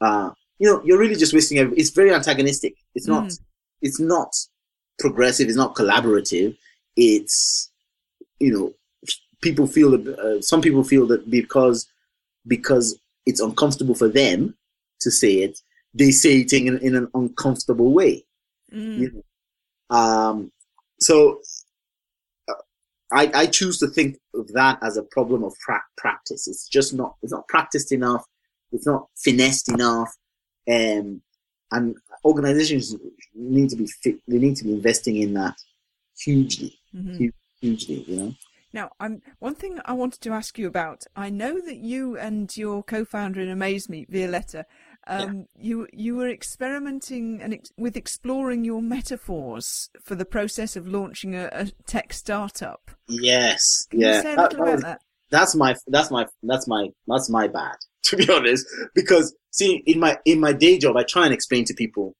uh, 0.00 0.30
you 0.58 0.68
know, 0.68 0.82
you're 0.84 0.98
really 0.98 1.16
just 1.16 1.32
wasting. 1.32 1.58
Every, 1.58 1.76
it's 1.76 1.90
very 1.90 2.12
antagonistic. 2.12 2.76
It's 2.94 3.06
not. 3.06 3.24
Mm. 3.24 3.40
It's 3.80 4.00
not 4.00 4.34
progressive. 4.98 5.48
It's 5.48 5.56
not 5.56 5.74
collaborative. 5.74 6.56
It's, 6.96 7.70
you 8.38 8.52
know, 8.52 8.74
people 9.40 9.66
feel 9.66 9.90
that 9.90 10.18
uh, 10.18 10.40
some 10.40 10.60
people 10.60 10.84
feel 10.84 11.06
that 11.08 11.28
because 11.28 11.86
because 12.46 12.98
it's 13.26 13.40
uncomfortable 13.40 13.94
for 13.94 14.08
them 14.08 14.56
to 15.00 15.10
say 15.10 15.34
it, 15.34 15.58
they 15.94 16.10
say 16.10 16.40
it 16.40 16.52
in, 16.52 16.78
in 16.78 16.94
an 16.94 17.08
uncomfortable 17.14 17.92
way. 17.92 18.24
Mm. 18.72 18.98
You 18.98 19.12
know? 19.12 19.96
Um, 19.96 20.52
so 21.00 21.40
uh, 22.48 22.54
I, 23.12 23.30
I 23.34 23.46
choose 23.46 23.78
to 23.78 23.88
think 23.88 24.18
of 24.34 24.48
that 24.52 24.78
as 24.82 24.96
a 24.96 25.02
problem 25.02 25.44
of 25.44 25.54
pra- 25.64 25.84
practice. 25.96 26.48
It's 26.48 26.68
just 26.68 26.94
not, 26.94 27.16
it's 27.22 27.32
not 27.32 27.46
practiced 27.48 27.92
enough. 27.92 28.24
It's 28.72 28.86
not 28.86 29.08
finessed 29.16 29.68
enough. 29.68 30.16
Um, 30.70 31.20
and 31.70 31.96
organizations 32.24 32.94
need 33.34 33.70
to 33.70 33.76
be 33.76 33.86
fit, 33.86 34.16
they 34.28 34.38
need 34.38 34.56
to 34.56 34.64
be 34.64 34.72
investing 34.72 35.16
in 35.16 35.34
that 35.34 35.54
hugely, 36.18 36.78
Mhm. 36.94 37.32
hugely, 37.60 38.02
you 38.08 38.16
know? 38.16 38.34
Now, 38.74 38.90
I'm 39.00 39.20
one 39.38 39.54
thing 39.54 39.78
I 39.84 39.92
wanted 39.92 40.22
to 40.22 40.30
ask 40.30 40.58
you 40.58 40.66
about. 40.66 41.04
I 41.14 41.28
know 41.28 41.60
that 41.60 41.76
you 41.76 42.16
and 42.16 42.54
your 42.56 42.82
co-founder 42.82 43.40
in 43.40 43.48
AmazeMeet, 43.58 44.08
Violetta, 44.08 44.64
um, 45.06 45.46
you 45.58 45.88
you 45.92 46.14
were 46.16 46.28
experimenting 46.28 47.42
and 47.42 47.52
ex- 47.52 47.72
with 47.76 47.96
exploring 47.98 48.64
your 48.64 48.80
metaphors 48.80 49.90
for 50.02 50.14
the 50.14 50.24
process 50.24 50.74
of 50.76 50.86
launching 50.86 51.34
a, 51.34 51.50
a 51.52 51.66
tech 51.86 52.12
startup. 52.14 52.90
Yes. 53.08 53.86
Can 53.90 54.00
yeah. 54.00 54.16
you 54.16 54.22
say 54.22 54.32
a 54.32 54.36
That- 54.36 54.50
that 54.52 54.60
was- 54.60 54.82
that? 54.82 55.02
that's 55.30 55.54
my 55.54 55.76
that's 55.88 56.10
my 56.10 56.26
that's 56.42 56.66
my 56.66 56.88
that's 57.06 57.28
my 57.28 57.48
bad 57.48 57.76
to 58.04 58.16
be 58.16 58.28
honest 58.30 58.66
because 58.94 59.34
see 59.50 59.82
in 59.86 60.00
my 60.00 60.18
in 60.24 60.40
my 60.40 60.52
day 60.52 60.78
job 60.78 60.96
i 60.96 61.02
try 61.02 61.24
and 61.24 61.34
explain 61.34 61.64
to 61.64 61.74
people 61.74 62.14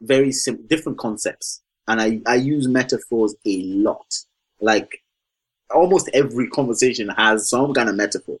very 0.00 0.32
sim- 0.32 0.66
different 0.66 0.98
concepts 0.98 1.62
and 1.88 2.00
i 2.00 2.20
i 2.26 2.34
use 2.34 2.68
metaphors 2.68 3.34
a 3.46 3.62
lot. 3.62 4.06
Like 4.60 5.02
almost 5.74 6.08
every 6.14 6.48
conversation 6.48 7.08
has 7.10 7.48
some 7.48 7.74
kind 7.74 7.88
of 7.88 7.96
metaphor 7.96 8.38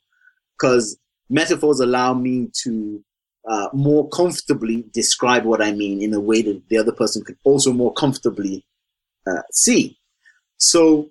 because 0.58 0.98
metaphors 1.28 1.80
allow 1.80 2.14
me 2.14 2.50
to 2.62 3.02
uh, 3.48 3.68
more 3.72 4.08
comfortably 4.08 4.84
describe 4.92 5.44
what 5.44 5.62
i 5.62 5.72
mean 5.72 6.00
in 6.02 6.14
a 6.14 6.20
way 6.20 6.42
that 6.42 6.62
the 6.68 6.78
other 6.78 6.92
person 6.92 7.22
could 7.22 7.36
also 7.44 7.72
more 7.72 7.92
comfortably 7.92 8.64
uh, 9.26 9.42
see. 9.52 9.98
So 10.58 11.10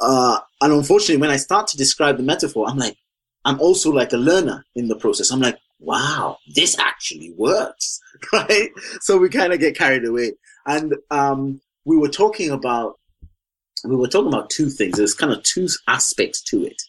uh, 0.00 0.38
and 0.60 0.72
unfortunately, 0.72 1.16
when 1.20 1.30
I 1.30 1.36
start 1.36 1.66
to 1.68 1.76
describe 1.76 2.16
the 2.16 2.22
metaphor, 2.22 2.68
I'm 2.68 2.78
like, 2.78 2.96
I'm 3.44 3.60
also 3.60 3.90
like 3.90 4.12
a 4.12 4.16
learner 4.16 4.64
in 4.74 4.88
the 4.88 4.96
process. 4.96 5.30
I'm 5.30 5.40
like, 5.40 5.58
wow, 5.80 6.38
this 6.54 6.78
actually 6.78 7.32
works, 7.36 8.00
right? 8.32 8.70
So 9.00 9.18
we 9.18 9.28
kind 9.28 9.52
of 9.52 9.60
get 9.60 9.76
carried 9.76 10.04
away. 10.04 10.32
And 10.66 10.94
um, 11.10 11.60
we 11.84 11.96
were 11.96 12.08
talking 12.08 12.50
about, 12.50 12.98
we 13.84 13.96
were 13.96 14.08
talking 14.08 14.32
about 14.32 14.50
two 14.50 14.68
things. 14.68 14.98
There's 14.98 15.14
kind 15.14 15.32
of 15.32 15.42
two 15.44 15.68
aspects 15.86 16.42
to 16.44 16.64
it. 16.64 16.80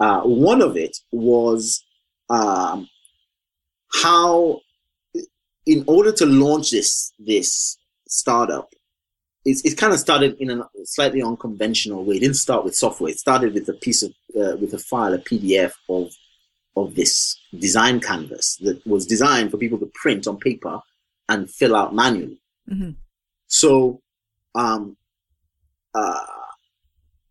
Uh, 0.00 0.22
one 0.22 0.62
of 0.62 0.76
it 0.76 0.96
was 1.10 1.84
um, 2.30 2.88
how, 3.92 4.60
in 5.66 5.84
order 5.86 6.10
to 6.12 6.26
launch 6.26 6.70
this 6.70 7.12
this 7.18 7.78
startup, 8.08 8.72
it's, 9.44 9.64
it 9.64 9.76
kind 9.76 9.92
of 9.92 9.98
started 9.98 10.36
in 10.38 10.50
a 10.50 10.68
slightly 10.84 11.22
unconventional 11.22 12.04
way. 12.04 12.16
It 12.16 12.20
didn't 12.20 12.36
start 12.36 12.64
with 12.64 12.76
software. 12.76 13.10
It 13.10 13.18
started 13.18 13.54
with 13.54 13.68
a 13.68 13.74
piece 13.74 14.02
of 14.02 14.12
uh, 14.36 14.56
with 14.56 14.72
a 14.72 14.78
file, 14.78 15.14
a 15.14 15.18
PDF 15.18 15.72
of 15.88 16.12
of 16.76 16.94
this 16.94 17.36
design 17.58 18.00
canvas 18.00 18.56
that 18.62 18.84
was 18.86 19.06
designed 19.06 19.50
for 19.50 19.58
people 19.58 19.78
to 19.78 19.90
print 19.94 20.26
on 20.26 20.38
paper 20.38 20.80
and 21.28 21.50
fill 21.50 21.76
out 21.76 21.94
manually. 21.94 22.40
Mhm. 22.70 22.96
So, 23.46 24.00
um, 24.54 24.96
uh, 25.94 26.26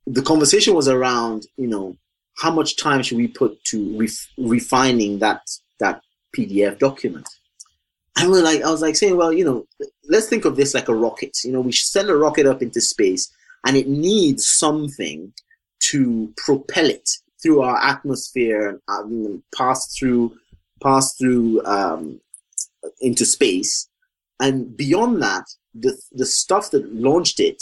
the 0.06 0.22
conversation 0.22 0.76
was 0.76 0.88
around, 0.88 1.48
you 1.58 1.68
know, 1.68 1.96
how 2.38 2.52
much 2.52 2.78
time 2.78 3.02
should 3.02 3.18
we 3.18 3.28
put 3.28 3.64
to 3.66 3.98
ref- 3.98 4.28
refining 4.38 5.20
that 5.20 5.42
that 5.80 6.02
PDF 6.36 6.78
document? 6.78 7.28
And 8.18 8.30
we're 8.30 8.44
like, 8.44 8.62
I 8.62 8.70
was 8.70 8.82
like 8.82 8.96
saying, 8.96 9.16
well, 9.18 9.32
you 9.32 9.46
know, 9.46 9.66
let's 10.10 10.28
think 10.28 10.46
of 10.46 10.56
this 10.56 10.74
like 10.74 10.90
a 10.90 10.96
rocket. 10.96 11.38
You 11.44 11.52
know, 11.54 11.62
we 11.62 11.72
send 11.72 12.10
a 12.10 12.16
rocket 12.16 12.46
up 12.46 12.62
into 12.62 12.82
space, 12.82 13.32
and 13.66 13.78
it 13.78 13.88
needs 13.88 14.46
something 14.48 15.34
to 15.90 16.34
propel 16.38 16.86
it 16.90 17.10
through 17.42 17.62
our 17.62 17.78
atmosphere 17.78 18.70
and 18.70 18.80
um, 18.88 19.44
pass 19.56 19.96
through 19.98 20.38
pass 20.84 21.16
through 21.16 21.64
um, 21.66 22.20
into 23.00 23.26
space. 23.26 23.88
And 24.40 24.76
beyond 24.76 25.22
that, 25.22 25.46
the 25.74 26.00
the 26.12 26.26
stuff 26.26 26.72
that 26.72 26.94
launched 26.94 27.40
it 27.40 27.62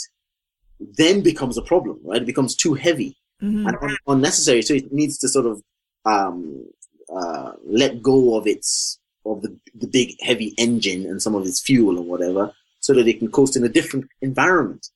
then 0.79 1.21
becomes 1.21 1.57
a 1.57 1.62
problem, 1.62 1.99
right? 2.03 2.21
It 2.21 2.25
becomes 2.25 2.55
too 2.55 2.73
heavy 2.73 3.17
Mhm. 3.41 3.67
and 3.67 3.77
un- 3.81 3.97
unnecessary. 4.07 4.62
So 4.62 4.73
it 4.73 4.91
needs 4.91 5.17
to 5.19 5.29
sort 5.29 5.45
of 5.45 5.62
um, 6.05 6.65
uh, 7.13 7.51
let 7.65 8.01
go 8.01 8.35
of 8.38 8.47
its 8.47 8.99
of 9.31 9.41
the, 9.43 9.51
the 9.75 9.87
big 9.87 10.15
heavy 10.21 10.53
engine 10.57 11.05
and 11.05 11.21
some 11.21 11.35
of 11.35 11.45
its 11.45 11.61
fuel 11.61 11.97
and 11.97 12.07
whatever, 12.07 12.51
so 12.79 12.93
that 12.93 13.07
it 13.07 13.19
can 13.19 13.31
coast 13.31 13.55
in 13.55 13.63
a 13.63 13.69
different 13.69 14.05
environment. 14.21 14.87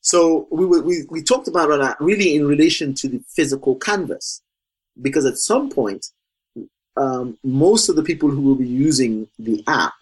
So 0.00 0.48
we 0.50 0.64
we 0.66 1.06
we 1.10 1.22
talked 1.22 1.48
about 1.48 1.68
that 1.68 1.96
really 2.00 2.34
in 2.34 2.46
relation 2.46 2.94
to 2.94 3.08
the 3.08 3.20
physical 3.36 3.76
canvas, 3.76 4.42
because 5.00 5.24
at 5.24 5.38
some 5.38 5.70
point, 5.70 6.06
um, 6.96 7.38
most 7.42 7.88
of 7.88 7.96
the 7.96 8.02
people 8.02 8.30
who 8.30 8.42
will 8.42 8.56
be 8.56 8.68
using 8.68 9.28
the 9.38 9.62
app 9.66 9.94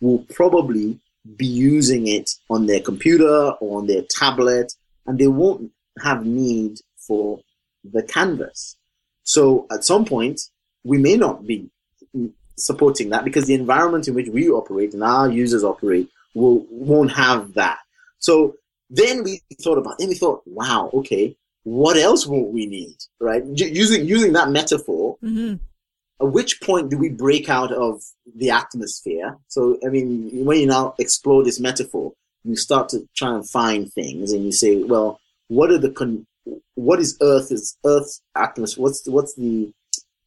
will 0.00 0.22
probably 0.34 1.00
be 1.36 1.46
using 1.46 2.06
it 2.06 2.30
on 2.50 2.66
their 2.66 2.80
computer 2.80 3.52
or 3.60 3.78
on 3.78 3.86
their 3.86 4.02
tablet, 4.02 4.72
and 5.06 5.18
they 5.18 5.26
won't 5.26 5.72
have 6.02 6.24
need 6.24 6.78
for 7.06 7.40
the 7.94 8.02
canvas. 8.02 8.76
So 9.24 9.66
at 9.72 9.84
some 9.84 10.04
point, 10.04 10.40
we 10.84 10.98
may 10.98 11.16
not 11.16 11.46
be 11.46 11.68
supporting 12.58 13.10
that 13.10 13.24
because 13.24 13.46
the 13.46 13.54
environment 13.54 14.08
in 14.08 14.14
which 14.14 14.28
we 14.28 14.48
operate 14.48 14.94
and 14.94 15.02
our 15.02 15.30
users 15.30 15.64
operate 15.64 16.08
will 16.34 16.66
won't 16.70 17.12
have 17.12 17.54
that. 17.54 17.78
So 18.18 18.54
then 18.90 19.22
we 19.24 19.40
thought 19.62 19.78
about 19.78 19.98
then 19.98 20.08
we 20.08 20.14
thought, 20.14 20.42
wow, 20.46 20.90
okay, 20.94 21.36
what 21.64 21.96
else 21.96 22.26
won't 22.26 22.52
we 22.52 22.66
need, 22.66 22.96
right? 23.20 23.42
J- 23.54 23.72
using 23.72 24.06
using 24.06 24.32
that 24.34 24.50
metaphor, 24.50 25.16
Mhm. 25.22 25.58
at 26.20 26.32
which 26.32 26.60
point 26.60 26.90
do 26.90 26.96
we 26.98 27.08
break 27.08 27.48
out 27.48 27.72
of 27.72 28.02
the 28.34 28.50
atmosphere? 28.50 29.36
So, 29.48 29.78
I 29.84 29.88
mean, 29.88 30.44
when 30.44 30.60
you 30.60 30.66
now 30.66 30.94
explore 30.98 31.42
this 31.44 31.58
metaphor, 31.60 32.12
you 32.44 32.56
start 32.56 32.88
to 32.90 33.06
try 33.16 33.34
and 33.34 33.48
find 33.48 33.92
things, 33.92 34.32
and 34.32 34.44
you 34.44 34.52
say, 34.52 34.82
well, 34.84 35.18
what 35.48 35.70
are 35.70 35.78
the 35.78 35.90
con- 35.90 36.26
what 36.76 37.00
is 37.00 37.16
Earth's 37.20 37.76
Earth's 37.84 38.22
atmosphere? 38.36 38.82
What's 38.82 39.06
what's 39.08 39.34
the 39.34 39.72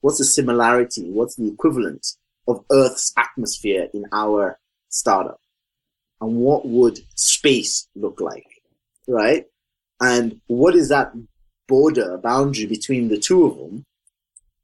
what's 0.02 0.18
the 0.18 0.26
similarity? 0.26 1.10
What's 1.10 1.36
the 1.36 1.48
equivalent 1.48 2.06
of 2.48 2.64
Earth's 2.72 3.14
atmosphere 3.18 3.90
in 3.94 4.06
our 4.12 4.60
startup? 4.90 5.40
And 6.22 6.38
what 6.38 6.68
would 6.68 7.00
space 7.16 7.88
look 7.96 8.20
like, 8.20 8.48
right? 9.08 9.46
And 10.02 10.42
what 10.48 10.76
is 10.76 10.90
that 10.90 11.14
border 11.68 12.18
boundary 12.18 12.66
between 12.66 13.08
the 13.08 13.18
two 13.18 13.46
of 13.46 13.58
them? 13.58 13.86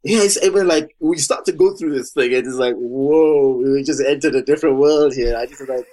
Yeah, 0.04 0.22
it's 0.22 0.42
even 0.44 0.68
like 0.68 0.96
we 1.00 1.18
start 1.18 1.46
to 1.46 1.52
go 1.52 1.76
through 1.76 1.96
this 1.96 2.14
thing, 2.14 2.34
and 2.34 2.46
it's 2.46 2.58
like, 2.58 2.76
whoa, 2.76 3.58
we 3.58 3.82
just 3.84 4.04
entered 4.06 4.36
a 4.36 4.44
different 4.44 4.78
world 4.78 5.16
here. 5.16 5.36
I 5.36 5.48
just 5.48 5.68
like 5.68 5.88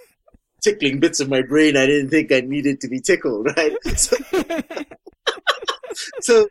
tickling 0.62 1.00
bits 1.00 1.20
of 1.20 1.28
my 1.28 1.42
brain 1.42 1.76
I 1.76 1.86
didn't 1.86 2.10
think 2.10 2.30
I 2.30 2.40
needed 2.40 2.80
to 2.80 2.88
be 2.88 3.00
tickled, 3.00 3.48
right? 3.56 3.72
So, 3.96 4.16
so 6.20 6.48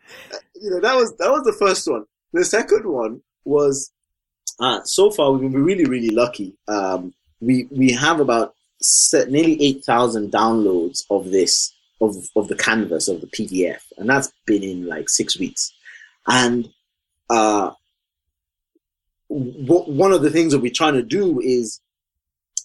you 0.55 0.69
know 0.69 0.79
that 0.81 0.95
was 0.95 1.15
that 1.17 1.31
was 1.31 1.43
the 1.43 1.55
first 1.59 1.87
one. 1.87 2.05
The 2.33 2.45
second 2.45 2.85
one 2.85 3.21
was 3.43 3.91
uh, 4.59 4.81
so 4.83 5.11
far 5.11 5.31
we've 5.31 5.51
been 5.51 5.63
really 5.63 5.85
really 5.85 6.09
lucky. 6.11 6.55
Um, 6.67 7.13
we 7.39 7.67
we 7.71 7.91
have 7.91 8.19
about 8.19 8.55
nearly 9.13 9.61
eight 9.61 9.83
thousand 9.83 10.31
downloads 10.31 11.03
of 11.09 11.31
this 11.31 11.73
of 11.99 12.15
of 12.35 12.47
the 12.47 12.55
canvas 12.55 13.07
of 13.07 13.21
the 13.21 13.27
PDF, 13.27 13.81
and 13.97 14.09
that's 14.09 14.31
been 14.45 14.63
in 14.63 14.87
like 14.87 15.09
six 15.09 15.39
weeks. 15.39 15.73
And 16.27 16.69
uh, 17.29 17.71
w- 19.29 19.91
one 19.91 20.11
of 20.11 20.21
the 20.21 20.29
things 20.29 20.51
that 20.51 20.59
we're 20.59 20.71
trying 20.71 20.93
to 20.93 21.03
do 21.03 21.39
is 21.39 21.79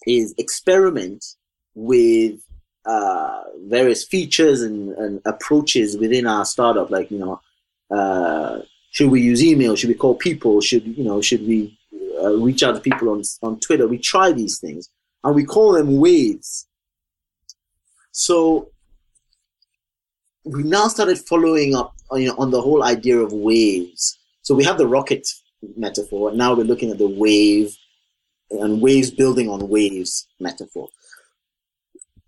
is 0.05 0.33
experiment 0.37 1.25
with 1.75 2.39
uh, 2.85 3.41
various 3.65 4.05
features 4.05 4.61
and, 4.61 4.91
and 4.93 5.21
approaches 5.25 5.97
within 5.97 6.25
our 6.25 6.45
startup. 6.45 6.89
Like 6.89 7.11
you 7.11 7.19
know, 7.19 7.41
uh, 7.95 8.61
should 8.97 9.11
we 9.11 9.21
use 9.21 9.43
email? 9.43 9.75
Should 9.75 9.89
we 9.89 9.93
call 9.93 10.15
people? 10.15 10.59
Should 10.59 10.97
you 10.97 11.03
know? 11.03 11.21
Should 11.21 11.45
we 11.45 11.77
uh, 12.19 12.33
reach 12.37 12.63
out 12.63 12.73
to 12.73 12.81
people 12.81 13.09
on 13.09 13.21
on 13.43 13.59
Twitter? 13.59 13.87
We 13.87 13.99
try 13.99 14.31
these 14.31 14.59
things 14.59 14.89
and 15.23 15.35
we 15.35 15.45
call 15.45 15.73
them 15.73 15.97
waves. 15.97 16.67
So 18.11 18.71
we 20.45 20.63
now 20.63 20.87
started 20.87 21.19
following 21.19 21.75
up 21.75 21.93
on, 22.09 22.21
you 22.21 22.29
know, 22.29 22.37
on 22.39 22.49
the 22.49 22.59
whole 22.59 22.81
idea 22.81 23.19
of 23.19 23.31
waves. 23.31 24.17
So 24.41 24.55
we 24.55 24.63
have 24.63 24.79
the 24.79 24.87
rocket 24.87 25.27
metaphor, 25.75 26.29
and 26.29 26.37
now 26.39 26.55
we're 26.55 26.63
looking 26.63 26.89
at 26.89 26.97
the 26.97 27.07
wave 27.07 27.77
and 28.49 28.81
waves 28.81 29.11
building 29.11 29.47
on 29.47 29.69
waves 29.69 30.27
metaphor, 30.39 30.87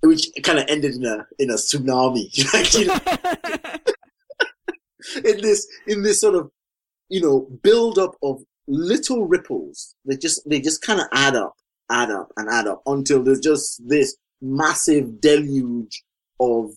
which 0.03 0.27
kind 0.43 0.59
of 0.59 0.65
ended 0.69 0.93
in 0.93 1.05
a 1.05 1.25
in 1.39 1.49
a 1.49 1.55
tsunami, 1.55 2.29
like, 2.53 3.81
in 5.25 5.41
this 5.41 5.67
in 5.87 6.03
this 6.03 6.21
sort 6.21 6.35
of 6.35 6.51
you 7.09 7.21
know 7.21 7.47
build 7.61 7.97
up 7.97 8.15
of 8.23 8.41
little 8.67 9.25
ripples. 9.25 9.95
They 10.05 10.15
just 10.15 10.47
they 10.47 10.61
just 10.61 10.81
kind 10.81 11.01
of 11.01 11.07
add 11.11 11.35
up, 11.35 11.53
add 11.89 12.11
up, 12.11 12.31
and 12.37 12.49
add 12.49 12.67
up 12.67 12.81
until 12.85 13.23
there's 13.23 13.39
just 13.39 13.81
this 13.87 14.15
massive 14.41 15.19
deluge 15.19 16.03
of. 16.39 16.71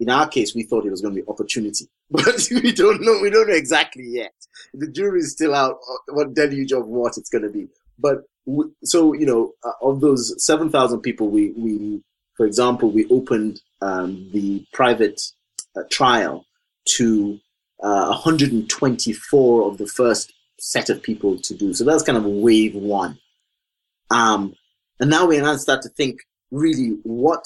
In 0.00 0.08
our 0.08 0.26
case, 0.26 0.52
we 0.52 0.64
thought 0.64 0.84
it 0.84 0.90
was 0.90 1.00
going 1.00 1.14
to 1.14 1.22
be 1.22 1.28
opportunity, 1.28 1.88
but 2.10 2.48
we 2.50 2.72
don't 2.72 3.02
know. 3.02 3.20
We 3.22 3.30
don't 3.30 3.48
know 3.48 3.54
exactly 3.54 4.04
yet. 4.04 4.32
The 4.74 4.90
jury 4.90 5.20
is 5.20 5.32
still 5.32 5.54
out. 5.54 5.78
What 6.08 6.34
deluge 6.34 6.72
of 6.72 6.86
what 6.86 7.16
it's 7.16 7.30
going 7.30 7.44
to 7.44 7.50
be, 7.50 7.68
but 7.98 8.22
we, 8.46 8.64
so 8.82 9.12
you 9.12 9.26
know, 9.26 9.52
uh, 9.64 9.72
of 9.80 10.00
those 10.00 10.34
seven 10.44 10.70
thousand 10.70 11.02
people, 11.02 11.28
we 11.28 11.52
we, 11.52 12.02
for 12.36 12.46
example, 12.46 12.90
we 12.90 13.06
opened 13.10 13.60
um, 13.80 14.28
the 14.32 14.64
private 14.72 15.20
uh, 15.76 15.82
trial 15.90 16.46
to 16.96 17.38
uh, 17.82 18.08
124 18.08 19.68
of 19.68 19.78
the 19.78 19.86
first 19.86 20.32
set 20.58 20.88
of 20.88 21.02
people 21.02 21.38
to 21.38 21.54
do. 21.54 21.74
So 21.74 21.84
that's 21.84 22.02
kind 22.02 22.18
of 22.18 22.24
wave 22.24 22.74
one. 22.74 23.18
Um, 24.10 24.54
and 25.00 25.10
now 25.10 25.26
we 25.26 25.38
now 25.38 25.56
start 25.56 25.82
to 25.82 25.88
think 25.88 26.20
really 26.50 26.98
what 27.02 27.44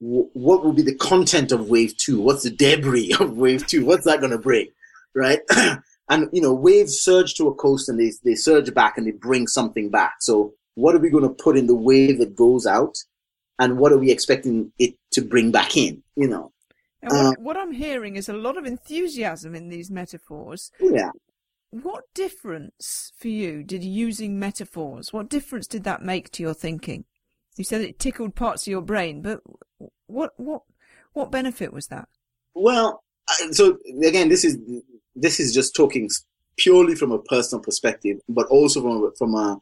what 0.00 0.64
will 0.64 0.72
be 0.72 0.82
the 0.82 0.96
content 0.96 1.52
of 1.52 1.68
wave 1.68 1.96
two? 1.96 2.20
What's 2.20 2.42
the 2.42 2.50
debris 2.50 3.14
of 3.20 3.36
wave 3.36 3.66
two? 3.66 3.84
What's 3.84 4.04
that 4.04 4.20
going 4.20 4.32
to 4.32 4.38
bring, 4.38 4.68
right? 5.14 5.40
and 6.08 6.28
you 6.32 6.42
know, 6.42 6.52
waves 6.52 7.00
surge 7.00 7.34
to 7.34 7.48
a 7.48 7.54
coast 7.54 7.88
and 7.88 8.00
they 8.00 8.12
they 8.24 8.34
surge 8.34 8.72
back 8.74 8.96
and 8.96 9.06
they 9.06 9.12
bring 9.12 9.46
something 9.46 9.90
back. 9.90 10.14
So 10.20 10.54
what 10.74 10.94
are 10.94 10.98
we 10.98 11.10
going 11.10 11.22
to 11.24 11.42
put 11.42 11.56
in 11.56 11.66
the 11.66 11.74
wave 11.74 12.18
that 12.18 12.34
goes 12.34 12.66
out, 12.66 12.96
and 13.58 13.78
what 13.78 13.92
are 13.92 13.98
we 13.98 14.10
expecting 14.10 14.72
it 14.78 14.94
to 15.12 15.20
bring 15.20 15.52
back 15.52 15.76
in? 15.76 16.02
You 16.16 16.28
know. 16.28 16.52
And 17.02 17.12
what, 17.12 17.26
uh, 17.26 17.40
what 17.40 17.56
I'm 17.56 17.72
hearing 17.72 18.16
is 18.16 18.28
a 18.28 18.32
lot 18.32 18.56
of 18.56 18.64
enthusiasm 18.64 19.54
in 19.54 19.68
these 19.68 19.90
metaphors. 19.90 20.70
Yeah. 20.80 21.10
What 21.70 22.04
difference 22.14 23.12
for 23.18 23.28
you 23.28 23.62
did 23.62 23.82
using 23.82 24.38
metaphors? 24.38 25.12
What 25.12 25.28
difference 25.28 25.66
did 25.66 25.84
that 25.84 26.02
make 26.02 26.30
to 26.32 26.42
your 26.42 26.54
thinking? 26.54 27.04
You 27.56 27.64
said 27.64 27.80
it 27.80 27.98
tickled 27.98 28.34
parts 28.34 28.66
of 28.66 28.70
your 28.70 28.82
brain, 28.82 29.22
but 29.22 29.40
what 30.06 30.32
what 30.36 30.62
what 31.12 31.30
benefit 31.30 31.72
was 31.72 31.88
that? 31.88 32.08
Well, 32.54 33.02
so 33.50 33.78
again, 34.02 34.28
this 34.28 34.44
is 34.44 34.58
this 35.14 35.40
is 35.40 35.52
just 35.52 35.74
talking 35.74 36.08
purely 36.56 36.94
from 36.94 37.12
a 37.12 37.18
personal 37.18 37.62
perspective, 37.62 38.18
but 38.28 38.46
also 38.46 38.80
from 38.82 39.12
from 39.18 39.34
a 39.34 39.60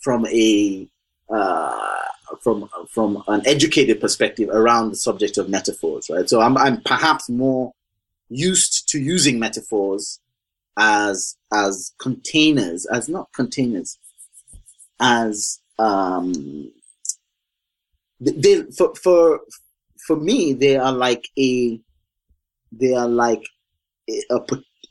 from 0.00 0.26
a 0.26 0.88
uh, 1.34 1.98
from 2.40 2.68
from 2.88 3.22
an 3.28 3.42
educated 3.46 4.00
perspective 4.00 4.48
around 4.50 4.90
the 4.90 4.96
subject 4.96 5.38
of 5.38 5.48
metaphors, 5.48 6.08
right? 6.10 6.28
So 6.28 6.40
I'm 6.40 6.56
I'm 6.56 6.80
perhaps 6.82 7.28
more 7.28 7.72
used 8.28 8.88
to 8.90 9.00
using 9.00 9.38
metaphors 9.38 10.20
as 10.76 11.36
as 11.52 11.92
containers, 11.98 12.86
as 12.86 13.08
not 13.08 13.32
containers, 13.32 13.98
as 15.00 15.60
um, 15.78 16.72
they 18.20 18.62
for 18.76 18.94
for 18.94 19.40
for 20.06 20.16
me 20.16 20.52
they 20.52 20.76
are 20.76 20.92
like 20.92 21.28
a 21.38 21.80
they 22.72 22.94
are 22.94 23.08
like 23.08 23.44
a, 24.08 24.40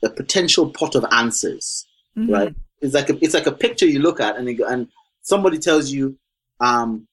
a 0.02 0.10
potential 0.10 0.70
pot 0.70 0.94
of 0.94 1.04
answers, 1.12 1.86
mm-hmm. 2.16 2.32
right? 2.32 2.54
It's 2.80 2.94
like 2.94 3.10
a 3.10 3.24
it's 3.24 3.34
like 3.34 3.46
a 3.46 3.52
picture 3.52 3.86
you 3.86 4.00
look 4.00 4.20
at 4.20 4.36
and 4.36 4.48
and 4.48 4.88
somebody 5.22 5.58
tells 5.58 5.90
you 5.90 6.16
um, 6.60 7.06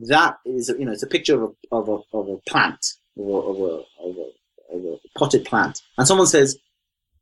that 0.00 0.38
is 0.44 0.68
you 0.78 0.84
know 0.84 0.92
it's 0.92 1.02
a 1.02 1.08
picture 1.08 1.42
of 1.42 1.50
a 1.50 1.74
of 1.74 1.88
a, 1.88 2.16
of 2.16 2.28
a 2.28 2.36
plant 2.48 2.94
of 3.18 3.26
a, 3.26 3.30
of 3.30 3.56
a, 3.58 3.62
of 4.02 4.16
a, 4.16 4.76
of 4.76 4.84
a 4.84 5.18
potted 5.18 5.44
plant, 5.44 5.82
and 5.96 6.06
someone 6.06 6.26
says 6.26 6.58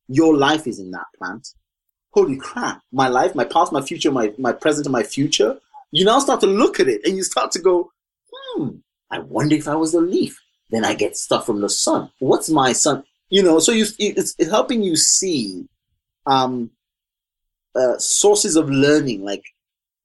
your 0.08 0.36
life 0.36 0.66
is 0.66 0.78
in 0.78 0.90
that 0.92 1.06
plant. 1.18 1.48
Holy 2.12 2.36
crap! 2.36 2.82
My 2.92 3.08
life, 3.08 3.34
my 3.34 3.44
past, 3.44 3.72
my 3.72 3.82
future, 3.82 4.10
my 4.10 4.32
my 4.38 4.52
present, 4.52 4.86
and 4.86 4.92
my 4.92 5.02
future. 5.02 5.58
You 5.92 6.04
now 6.04 6.18
start 6.18 6.40
to 6.40 6.46
look 6.46 6.80
at 6.80 6.88
it, 6.88 7.02
and 7.04 7.16
you 7.16 7.22
start 7.22 7.52
to 7.52 7.60
go, 7.60 7.92
hmm. 8.32 8.68
I 9.10 9.20
wonder 9.20 9.54
if 9.54 9.68
I 9.68 9.76
was 9.76 9.94
a 9.94 10.00
leaf. 10.00 10.38
Then 10.70 10.84
I 10.84 10.94
get 10.94 11.16
stuff 11.16 11.46
from 11.46 11.60
the 11.60 11.68
sun. 11.68 12.10
What's 12.18 12.50
my 12.50 12.72
sun? 12.72 13.04
You 13.30 13.42
know, 13.42 13.58
so 13.60 13.72
you 13.72 13.86
it's, 13.98 14.34
helping 14.48 14.82
you 14.82 14.96
see 14.96 15.68
um, 16.26 16.70
uh, 17.74 17.98
sources 17.98 18.56
of 18.56 18.68
learning, 18.68 19.24
like 19.24 19.44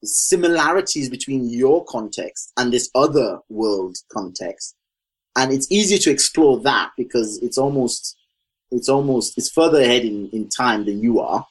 similarities 0.04 1.10
between 1.10 1.50
your 1.50 1.84
context 1.86 2.52
and 2.58 2.72
this 2.72 2.90
other 2.96 3.40
world 3.50 3.98
context. 4.12 4.76
And 5.36 5.54
it's 5.54 5.72
easier 5.72 5.98
to 6.00 6.12
explore 6.12 6.60
that 6.62 6.92
because 6.98 7.40
it's 7.42 7.58
almost, 7.58 8.18
it's 8.72 8.90
almost, 8.90 9.38
it's 9.38 9.50
further 9.50 9.82
ahead 9.82 10.04
in, 10.04 10.30
in 10.30 10.50
time 10.50 10.86
than 10.86 11.02
you 11.02 11.22
are, 11.22 11.46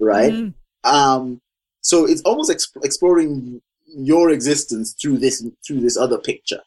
right? 0.00 0.32
Mm. 0.32 0.54
Um, 0.84 1.40
so 1.82 2.06
it's 2.06 2.22
almost 2.22 2.50
exp- 2.50 2.84
exploring 2.84 3.60
your 3.86 4.30
existence 4.30 4.94
through 5.00 5.18
this, 5.18 5.46
through 5.66 5.80
this 5.80 5.96
other 5.96 6.18
picture. 6.18 6.60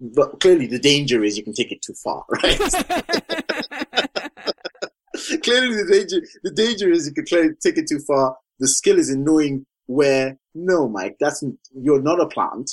But 0.00 0.40
clearly 0.40 0.66
the 0.66 0.78
danger 0.78 1.24
is 1.24 1.36
you 1.36 1.44
can 1.44 1.54
take 1.54 1.72
it 1.72 1.82
too 1.82 1.94
far, 1.94 2.24
right? 2.42 2.58
clearly 5.42 5.74
the 5.74 5.88
danger, 5.90 6.26
the 6.42 6.52
danger 6.52 6.90
is 6.90 7.06
you 7.06 7.14
can 7.14 7.26
clearly 7.26 7.50
take 7.60 7.76
it 7.76 7.88
too 7.88 8.00
far. 8.00 8.36
The 8.60 8.68
skill 8.68 8.98
is 8.98 9.10
in 9.10 9.24
knowing 9.24 9.66
where 9.88 10.38
no, 10.54 10.88
Mike, 10.88 11.16
that's 11.18 11.42
you're 11.74 12.02
not 12.02 12.20
a 12.20 12.26
plant, 12.26 12.70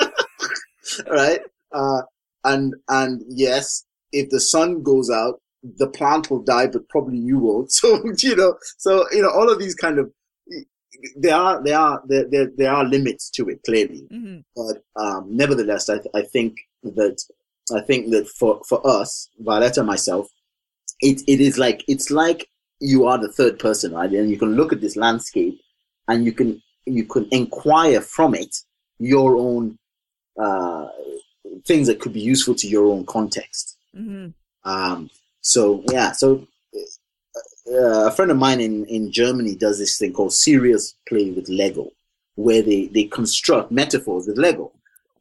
right? 1.10 1.40
Uh, 1.72 2.02
and 2.44 2.74
and 2.88 3.22
yes, 3.28 3.84
if 4.12 4.30
the 4.30 4.40
sun 4.40 4.82
goes 4.82 5.10
out, 5.10 5.40
the 5.62 5.88
plant 5.88 6.30
will 6.30 6.42
die, 6.42 6.68
but 6.68 6.88
probably 6.88 7.18
you 7.18 7.38
won't. 7.38 7.72
So 7.80 8.02
you 8.18 8.36
know, 8.36 8.56
so 8.78 9.04
you 9.10 9.20
know, 9.22 9.30
all 9.30 9.50
of 9.50 9.58
these 9.58 9.74
kind 9.74 9.98
of 9.98 10.10
there 11.16 11.34
are 11.34 11.62
there 11.62 11.78
are 11.78 12.02
there 12.06 12.24
there, 12.30 12.50
there 12.56 12.72
are 12.72 12.84
limits 12.84 13.28
to 13.30 13.48
it 13.48 13.60
clearly, 13.64 14.06
mm-hmm. 14.10 14.38
but 14.54 14.82
um, 15.00 15.26
nevertheless, 15.28 15.90
I 15.90 15.98
I 16.14 16.22
think 16.22 16.56
that 16.84 17.20
I 17.74 17.80
think 17.80 18.10
that 18.12 18.28
for 18.28 18.60
for 18.68 18.86
us, 18.86 19.28
Violetta 19.40 19.82
myself, 19.82 20.28
it 21.00 21.22
it 21.26 21.40
is 21.40 21.58
like 21.58 21.84
it's 21.88 22.10
like 22.12 22.48
you 22.78 23.06
are 23.06 23.18
the 23.18 23.32
third 23.32 23.58
person, 23.58 23.92
right? 23.92 24.10
And 24.10 24.30
you 24.30 24.38
can 24.38 24.54
look 24.54 24.72
at 24.72 24.80
this 24.80 24.96
landscape 24.96 25.58
and 26.08 26.24
you 26.24 26.32
can 26.32 26.62
you 26.84 27.04
can 27.04 27.28
inquire 27.30 28.00
from 28.00 28.34
it 28.34 28.56
your 28.98 29.36
own 29.36 29.78
uh, 30.40 30.86
things 31.66 31.86
that 31.88 32.00
could 32.00 32.12
be 32.12 32.20
useful 32.20 32.54
to 32.54 32.68
your 32.68 32.86
own 32.86 33.04
context. 33.06 33.76
Mm-hmm. 33.96 34.28
Um, 34.68 35.10
so 35.40 35.84
yeah, 35.90 36.12
so 36.12 36.46
uh, 37.70 38.06
a 38.06 38.10
friend 38.10 38.30
of 38.30 38.36
mine 38.36 38.60
in, 38.60 38.84
in 38.86 39.10
Germany 39.10 39.54
does 39.54 39.78
this 39.78 39.98
thing 39.98 40.12
called 40.12 40.32
serious 40.32 40.94
play 41.08 41.30
with 41.30 41.48
Lego, 41.48 41.90
where 42.34 42.62
they, 42.62 42.86
they 42.86 43.04
construct 43.04 43.70
metaphors 43.72 44.26
with 44.26 44.38
Lego, 44.38 44.72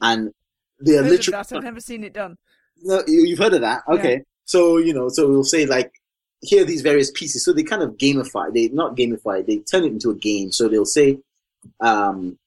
and 0.02 0.32
they 0.80 0.98
are 0.98 1.04
literally. 1.04 1.38
I've 1.38 1.64
never 1.64 1.80
seen 1.80 2.04
it 2.04 2.14
done. 2.14 2.38
No, 2.84 3.02
you've 3.08 3.40
heard 3.40 3.54
of 3.54 3.62
that, 3.62 3.84
okay? 3.88 4.14
Yeah. 4.14 4.24
So 4.46 4.78
you 4.78 4.94
know, 4.94 5.10
so 5.10 5.28
we'll 5.28 5.44
say 5.44 5.66
like 5.66 5.92
here 6.46 6.64
are 6.64 6.66
these 6.66 6.82
various 6.82 7.12
pieces. 7.12 7.44
So 7.44 7.54
they 7.54 7.64
kind 7.64 7.82
of 7.82 7.98
gamify. 7.98 8.54
They 8.54 8.68
not 8.70 8.96
gamify. 8.96 9.46
They 9.46 9.58
turn 9.60 9.84
it 9.84 9.92
into 9.94 10.10
a 10.10 10.16
game. 10.16 10.52
So 10.52 10.68
they'll 10.68 10.86
say, 10.86 11.20
um, 11.82 12.38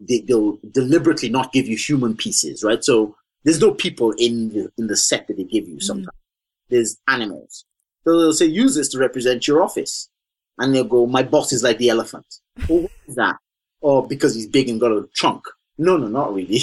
they, 0.00 0.24
will 0.28 0.58
deliberately 0.70 1.28
not 1.28 1.52
give 1.52 1.66
you 1.66 1.76
human 1.76 2.16
pieces, 2.16 2.62
right? 2.62 2.84
So 2.84 3.16
there's 3.44 3.60
no 3.60 3.72
people 3.72 4.12
in 4.18 4.50
the 4.50 4.72
in 4.76 4.88
the 4.88 4.96
set 4.96 5.26
that 5.28 5.36
they 5.36 5.44
give 5.44 5.68
you. 5.68 5.76
Mm. 5.76 5.82
Sometimes 5.82 6.08
mm. 6.08 6.70
there's 6.70 6.98
animals. 7.08 7.64
So 8.04 8.18
they'll 8.18 8.32
say, 8.32 8.46
use 8.46 8.74
this 8.76 8.88
to 8.90 8.98
represent 8.98 9.48
your 9.48 9.62
office, 9.62 10.08
and 10.58 10.74
they'll 10.74 10.84
go, 10.84 11.06
my 11.06 11.22
boss 11.22 11.52
is 11.52 11.62
like 11.62 11.78
the 11.78 11.88
elephant. 11.88 12.26
well, 12.68 12.82
what 12.82 12.90
is 13.06 13.16
that? 13.16 13.36
Or 13.80 14.06
because 14.06 14.34
he's 14.34 14.46
big 14.46 14.68
and 14.68 14.80
got 14.80 14.92
a 14.92 15.06
trunk. 15.14 15.44
No, 15.78 15.96
no, 15.96 16.08
not 16.08 16.34
really. 16.34 16.62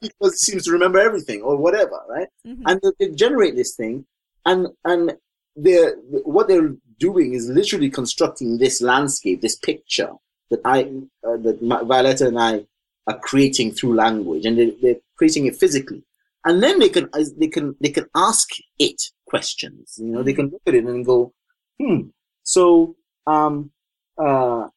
he 0.00 0.30
seems 0.30 0.64
to 0.64 0.72
remember 0.72 0.98
everything 0.98 1.42
or 1.42 1.56
whatever, 1.56 2.00
right? 2.08 2.28
Mm-hmm. 2.46 2.62
And 2.66 2.80
they 2.98 3.10
generate 3.10 3.56
this 3.56 3.74
thing, 3.74 4.06
and 4.44 4.68
and 4.84 5.16
they're 5.56 5.94
what 6.24 6.48
they're 6.48 6.74
doing 6.98 7.34
is 7.34 7.48
literally 7.48 7.90
constructing 7.90 8.58
this 8.58 8.80
landscape, 8.80 9.40
this 9.40 9.56
picture 9.56 10.12
that 10.50 10.60
I 10.64 10.84
uh, 11.26 11.36
that 11.38 11.58
Violetta 11.60 12.28
and 12.28 12.38
I 12.38 12.66
are 13.06 13.18
creating 13.18 13.72
through 13.72 13.94
language, 13.94 14.46
and 14.46 14.58
they, 14.58 14.70
they're 14.82 15.00
creating 15.16 15.46
it 15.46 15.56
physically. 15.56 16.04
And 16.44 16.62
then 16.62 16.78
they 16.78 16.88
can 16.88 17.08
they 17.38 17.48
can 17.48 17.74
they 17.80 17.90
can 17.90 18.06
ask 18.14 18.48
it 18.78 19.02
questions. 19.26 19.94
You 19.98 20.06
know, 20.06 20.22
they 20.22 20.32
mm-hmm. 20.32 20.40
can 20.42 20.50
look 20.50 20.62
at 20.66 20.74
it 20.74 20.84
and 20.84 21.04
go, 21.04 21.32
hmm. 21.80 22.08
So 22.42 22.96
um 23.26 23.70
uh 24.18 24.68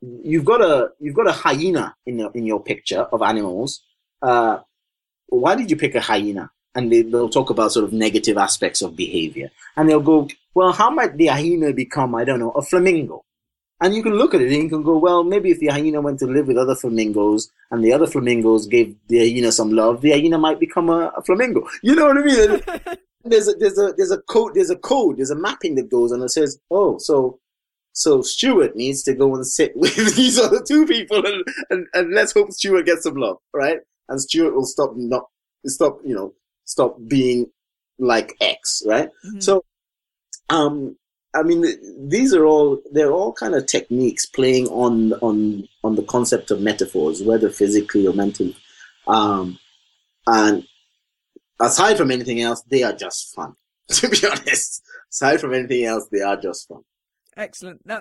you've 0.00 0.44
got 0.44 0.60
a 0.60 0.90
you've 0.98 1.14
got 1.14 1.28
a 1.28 1.32
hyena 1.32 1.94
in 2.06 2.18
your 2.18 2.30
in 2.34 2.46
your 2.46 2.62
picture 2.62 3.00
of 3.00 3.22
animals. 3.22 3.82
Uh, 4.22 4.58
why 5.28 5.54
did 5.54 5.70
you 5.70 5.76
pick 5.76 5.94
a 5.94 6.00
hyena? 6.00 6.50
And 6.76 6.92
they, 6.92 7.02
they'll 7.02 7.28
talk 7.28 7.50
about 7.50 7.72
sort 7.72 7.84
of 7.84 7.92
negative 7.92 8.36
aspects 8.36 8.82
of 8.82 8.94
behavior, 8.94 9.50
and 9.76 9.88
they'll 9.88 10.00
go, 10.00 10.28
well, 10.54 10.72
how 10.72 10.90
might 10.90 11.16
the 11.16 11.26
hyena 11.26 11.72
become? 11.72 12.14
I 12.14 12.24
don't 12.24 12.38
know, 12.38 12.52
a 12.52 12.62
flamingo. 12.62 13.24
And 13.80 13.94
you 13.94 14.02
can 14.02 14.14
look 14.14 14.34
at 14.34 14.40
it 14.40 14.52
and 14.52 14.62
you 14.62 14.68
can 14.68 14.82
go, 14.82 14.96
well, 14.96 15.22
maybe 15.22 15.50
if 15.50 15.58
the 15.58 15.66
hyena 15.66 16.00
went 16.00 16.18
to 16.20 16.26
live 16.26 16.46
with 16.46 16.56
other 16.56 16.74
flamingos 16.74 17.50
and 17.70 17.84
the 17.84 17.92
other 17.92 18.06
flamingos 18.06 18.66
gave 18.66 18.96
the 19.08 19.18
hyena 19.18 19.52
some 19.52 19.72
love, 19.72 20.00
the 20.00 20.12
hyena 20.12 20.38
might 20.38 20.60
become 20.60 20.88
a, 20.88 21.12
a 21.16 21.22
flamingo. 21.22 21.66
You 21.82 21.94
know 21.94 22.06
what 22.06 22.16
I 22.16 22.22
mean? 22.22 22.96
there's 23.30 23.48
a 23.48 23.54
there's 23.54 23.78
a 23.78 23.92
there's 23.96 24.10
a 24.10 24.18
code 24.22 24.52
there's 24.54 24.70
a 24.70 24.76
code 24.76 25.18
there's 25.18 25.30
a 25.30 25.36
mapping 25.36 25.74
that 25.74 25.90
goes 25.90 26.12
and 26.12 26.22
it 26.22 26.30
says 26.30 26.58
oh 26.70 26.98
so 26.98 27.38
so 27.92 28.20
Stuart 28.20 28.76
needs 28.76 29.02
to 29.04 29.14
go 29.14 29.34
and 29.34 29.46
sit 29.46 29.72
with 29.76 30.16
these 30.16 30.38
other 30.38 30.62
two 30.62 30.86
people 30.86 31.24
and, 31.24 31.44
and, 31.70 31.86
and 31.94 32.12
let's 32.12 32.32
hope 32.32 32.52
Stuart 32.52 32.86
gets 32.86 33.02
some 33.02 33.16
love 33.16 33.38
right 33.52 33.78
and 34.08 34.20
Stuart 34.20 34.54
will 34.54 34.64
stop 34.64 34.92
not 34.96 35.26
stop 35.66 35.98
you 36.04 36.14
know 36.14 36.34
stop 36.66 36.96
being 37.08 37.46
like 37.98 38.36
X 38.40 38.82
right 38.86 39.08
Mhm. 39.24 39.42
so 39.42 39.64
um 40.50 40.96
I 41.34 41.42
mean 41.42 41.62
these 42.14 42.32
are 42.34 42.44
all 42.44 42.80
they're 42.92 43.12
all 43.18 43.32
kind 43.32 43.54
of 43.54 43.66
techniques 43.66 44.26
playing 44.26 44.66
on 44.68 45.14
on 45.28 45.66
on 45.82 45.96
the 45.96 46.02
concept 46.04 46.50
of 46.50 46.60
metaphors 46.60 47.22
whether 47.22 47.48
physically 47.50 48.06
or 48.06 48.12
mentally 48.14 48.54
um 49.06 49.58
and 50.26 50.66
aside 51.60 51.96
from 51.96 52.10
anything 52.10 52.40
else, 52.42 52.62
they 52.68 52.82
are 52.82 52.92
just 52.92 53.34
fun. 53.34 53.54
To 53.88 54.08
be 54.08 54.18
honest, 54.26 54.82
aside 55.12 55.40
from 55.40 55.54
anything 55.54 55.84
else, 55.84 56.04
they 56.10 56.20
are 56.20 56.36
just 56.36 56.66
fun. 56.68 56.82
Excellent. 57.36 57.80
Now, 57.86 58.00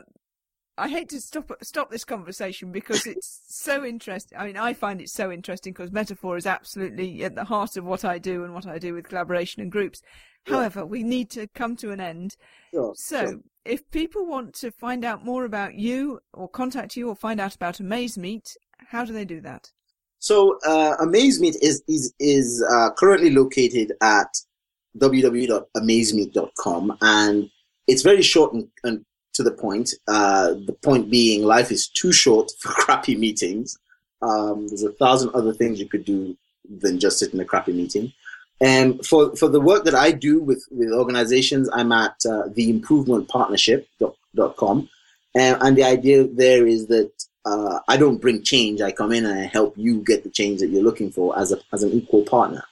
I 0.77 0.89
hate 0.89 1.09
to 1.09 1.21
stop 1.21 1.51
stop 1.61 1.89
this 1.89 2.03
conversation 2.03 2.71
because 2.71 3.07
it's 3.13 3.41
so 3.47 3.85
interesting. 3.85 4.37
I 4.37 4.47
mean, 4.47 4.57
I 4.57 4.73
find 4.73 4.99
it 5.01 5.09
so 5.09 5.31
interesting 5.31 5.73
because 5.73 5.91
metaphor 5.91 6.37
is 6.37 6.45
absolutely 6.45 7.23
at 7.23 7.35
the 7.35 7.45
heart 7.45 7.77
of 7.77 7.85
what 7.85 8.03
I 8.03 8.17
do 8.17 8.43
and 8.43 8.53
what 8.53 8.67
I 8.67 8.77
do 8.77 8.93
with 8.93 9.07
collaboration 9.07 9.61
and 9.61 9.71
groups. 9.71 10.01
Yeah. 10.47 10.55
However, 10.55 10.85
we 10.85 11.03
need 11.03 11.29
to 11.31 11.47
come 11.47 11.75
to 11.77 11.91
an 11.91 11.99
end. 11.99 12.35
Sure, 12.71 12.93
So, 12.95 13.25
sure. 13.25 13.39
if 13.63 13.89
people 13.89 14.27
want 14.27 14.53
to 14.55 14.69
find 14.71 15.03
out 15.03 15.25
more 15.25 15.45
about 15.45 15.73
you 15.75 16.19
or 16.33 16.47
contact 16.47 16.95
you 16.95 17.09
or 17.09 17.15
find 17.15 17.39
out 17.39 17.55
about 17.55 17.77
AmazeMeet, 17.77 18.55
how 18.89 19.05
do 19.05 19.13
they 19.13 19.25
do 19.25 19.41
that? 19.41 19.71
So, 20.19 20.59
uh, 20.65 20.97
AmazeMeet 20.97 21.55
is 21.61 21.81
is 21.87 22.13
is 22.19 22.63
uh, 22.69 22.91
currently 22.97 23.31
located 23.31 23.93
at 24.01 24.27
www.amazemeet.com, 24.97 26.97
and 27.01 27.49
it's 27.87 28.01
very 28.01 28.21
short 28.21 28.53
and, 28.53 28.67
and 28.83 29.05
to 29.35 29.43
the 29.43 29.51
point. 29.51 29.93
Uh, 30.07 30.55
the 30.65 30.75
point 30.81 31.09
being, 31.09 31.43
life 31.43 31.71
is 31.71 31.87
too 31.87 32.11
short 32.11 32.51
for 32.59 32.69
crappy 32.69 33.15
meetings. 33.15 33.77
Um, 34.21 34.67
there's 34.67 34.83
a 34.83 34.91
thousand 34.93 35.31
other 35.33 35.53
things 35.53 35.79
you 35.79 35.87
could 35.87 36.05
do 36.05 36.35
than 36.81 36.99
just 36.99 37.19
sit 37.19 37.33
in 37.33 37.39
a 37.39 37.45
crappy 37.45 37.71
meeting. 37.73 38.11
And 38.61 39.05
for, 39.05 39.35
for 39.35 39.49
the 39.49 39.61
work 39.61 39.83
that 39.83 39.95
I 39.95 40.11
do 40.11 40.39
with, 40.39 40.65
with 40.71 40.91
organizations, 40.91 41.69
I'm 41.73 41.91
at 41.91 42.15
uh, 42.25 42.47
theimprovementpartnership.com. 42.57 44.89
And, 45.35 45.57
and 45.61 45.77
the 45.77 45.83
idea 45.83 46.25
there 46.25 46.65
is 46.65 46.87
that 46.87 47.11
uh, 47.45 47.79
I 47.87 47.97
don't 47.97 48.21
bring 48.21 48.43
change. 48.43 48.81
I 48.81 48.91
come 48.91 49.11
in 49.11 49.25
and 49.25 49.39
I 49.39 49.43
help 49.43 49.77
you 49.77 50.01
get 50.01 50.23
the 50.23 50.29
change 50.29 50.61
that 50.61 50.69
you're 50.69 50.83
looking 50.83 51.11
for 51.11 51.37
as 51.37 51.51
a 51.51 51.59
as 51.71 51.83
an 51.83 51.91
equal 51.91 52.23
partner. 52.23 52.63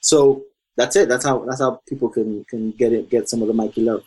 So 0.00 0.44
that's 0.76 0.96
it. 0.96 1.08
That's 1.08 1.24
how 1.24 1.44
that's 1.46 1.60
how 1.60 1.80
people 1.88 2.10
can 2.10 2.44
can 2.44 2.72
get 2.72 2.92
it 2.92 3.08
get 3.08 3.28
some 3.28 3.40
of 3.40 3.48
the 3.48 3.54
Mikey 3.54 3.82
love. 3.82 4.04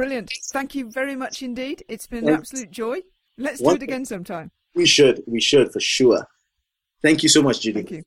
Brilliant. 0.00 0.32
Thank 0.50 0.74
you 0.74 0.90
very 0.90 1.14
much 1.14 1.42
indeed. 1.42 1.84
It's 1.86 2.06
been 2.06 2.26
an 2.26 2.34
absolute 2.34 2.70
joy. 2.70 3.00
Let's 3.36 3.60
do 3.60 3.70
it 3.72 3.82
again 3.82 4.06
sometime. 4.06 4.50
We 4.74 4.86
should 4.86 5.22
we 5.26 5.42
should 5.42 5.70
for 5.74 5.80
sure. 5.80 6.26
Thank 7.02 7.22
you 7.22 7.28
so 7.28 7.42
much, 7.42 7.60
Judy. 7.60 7.80
Thank 7.80 7.90
you. 7.90 8.02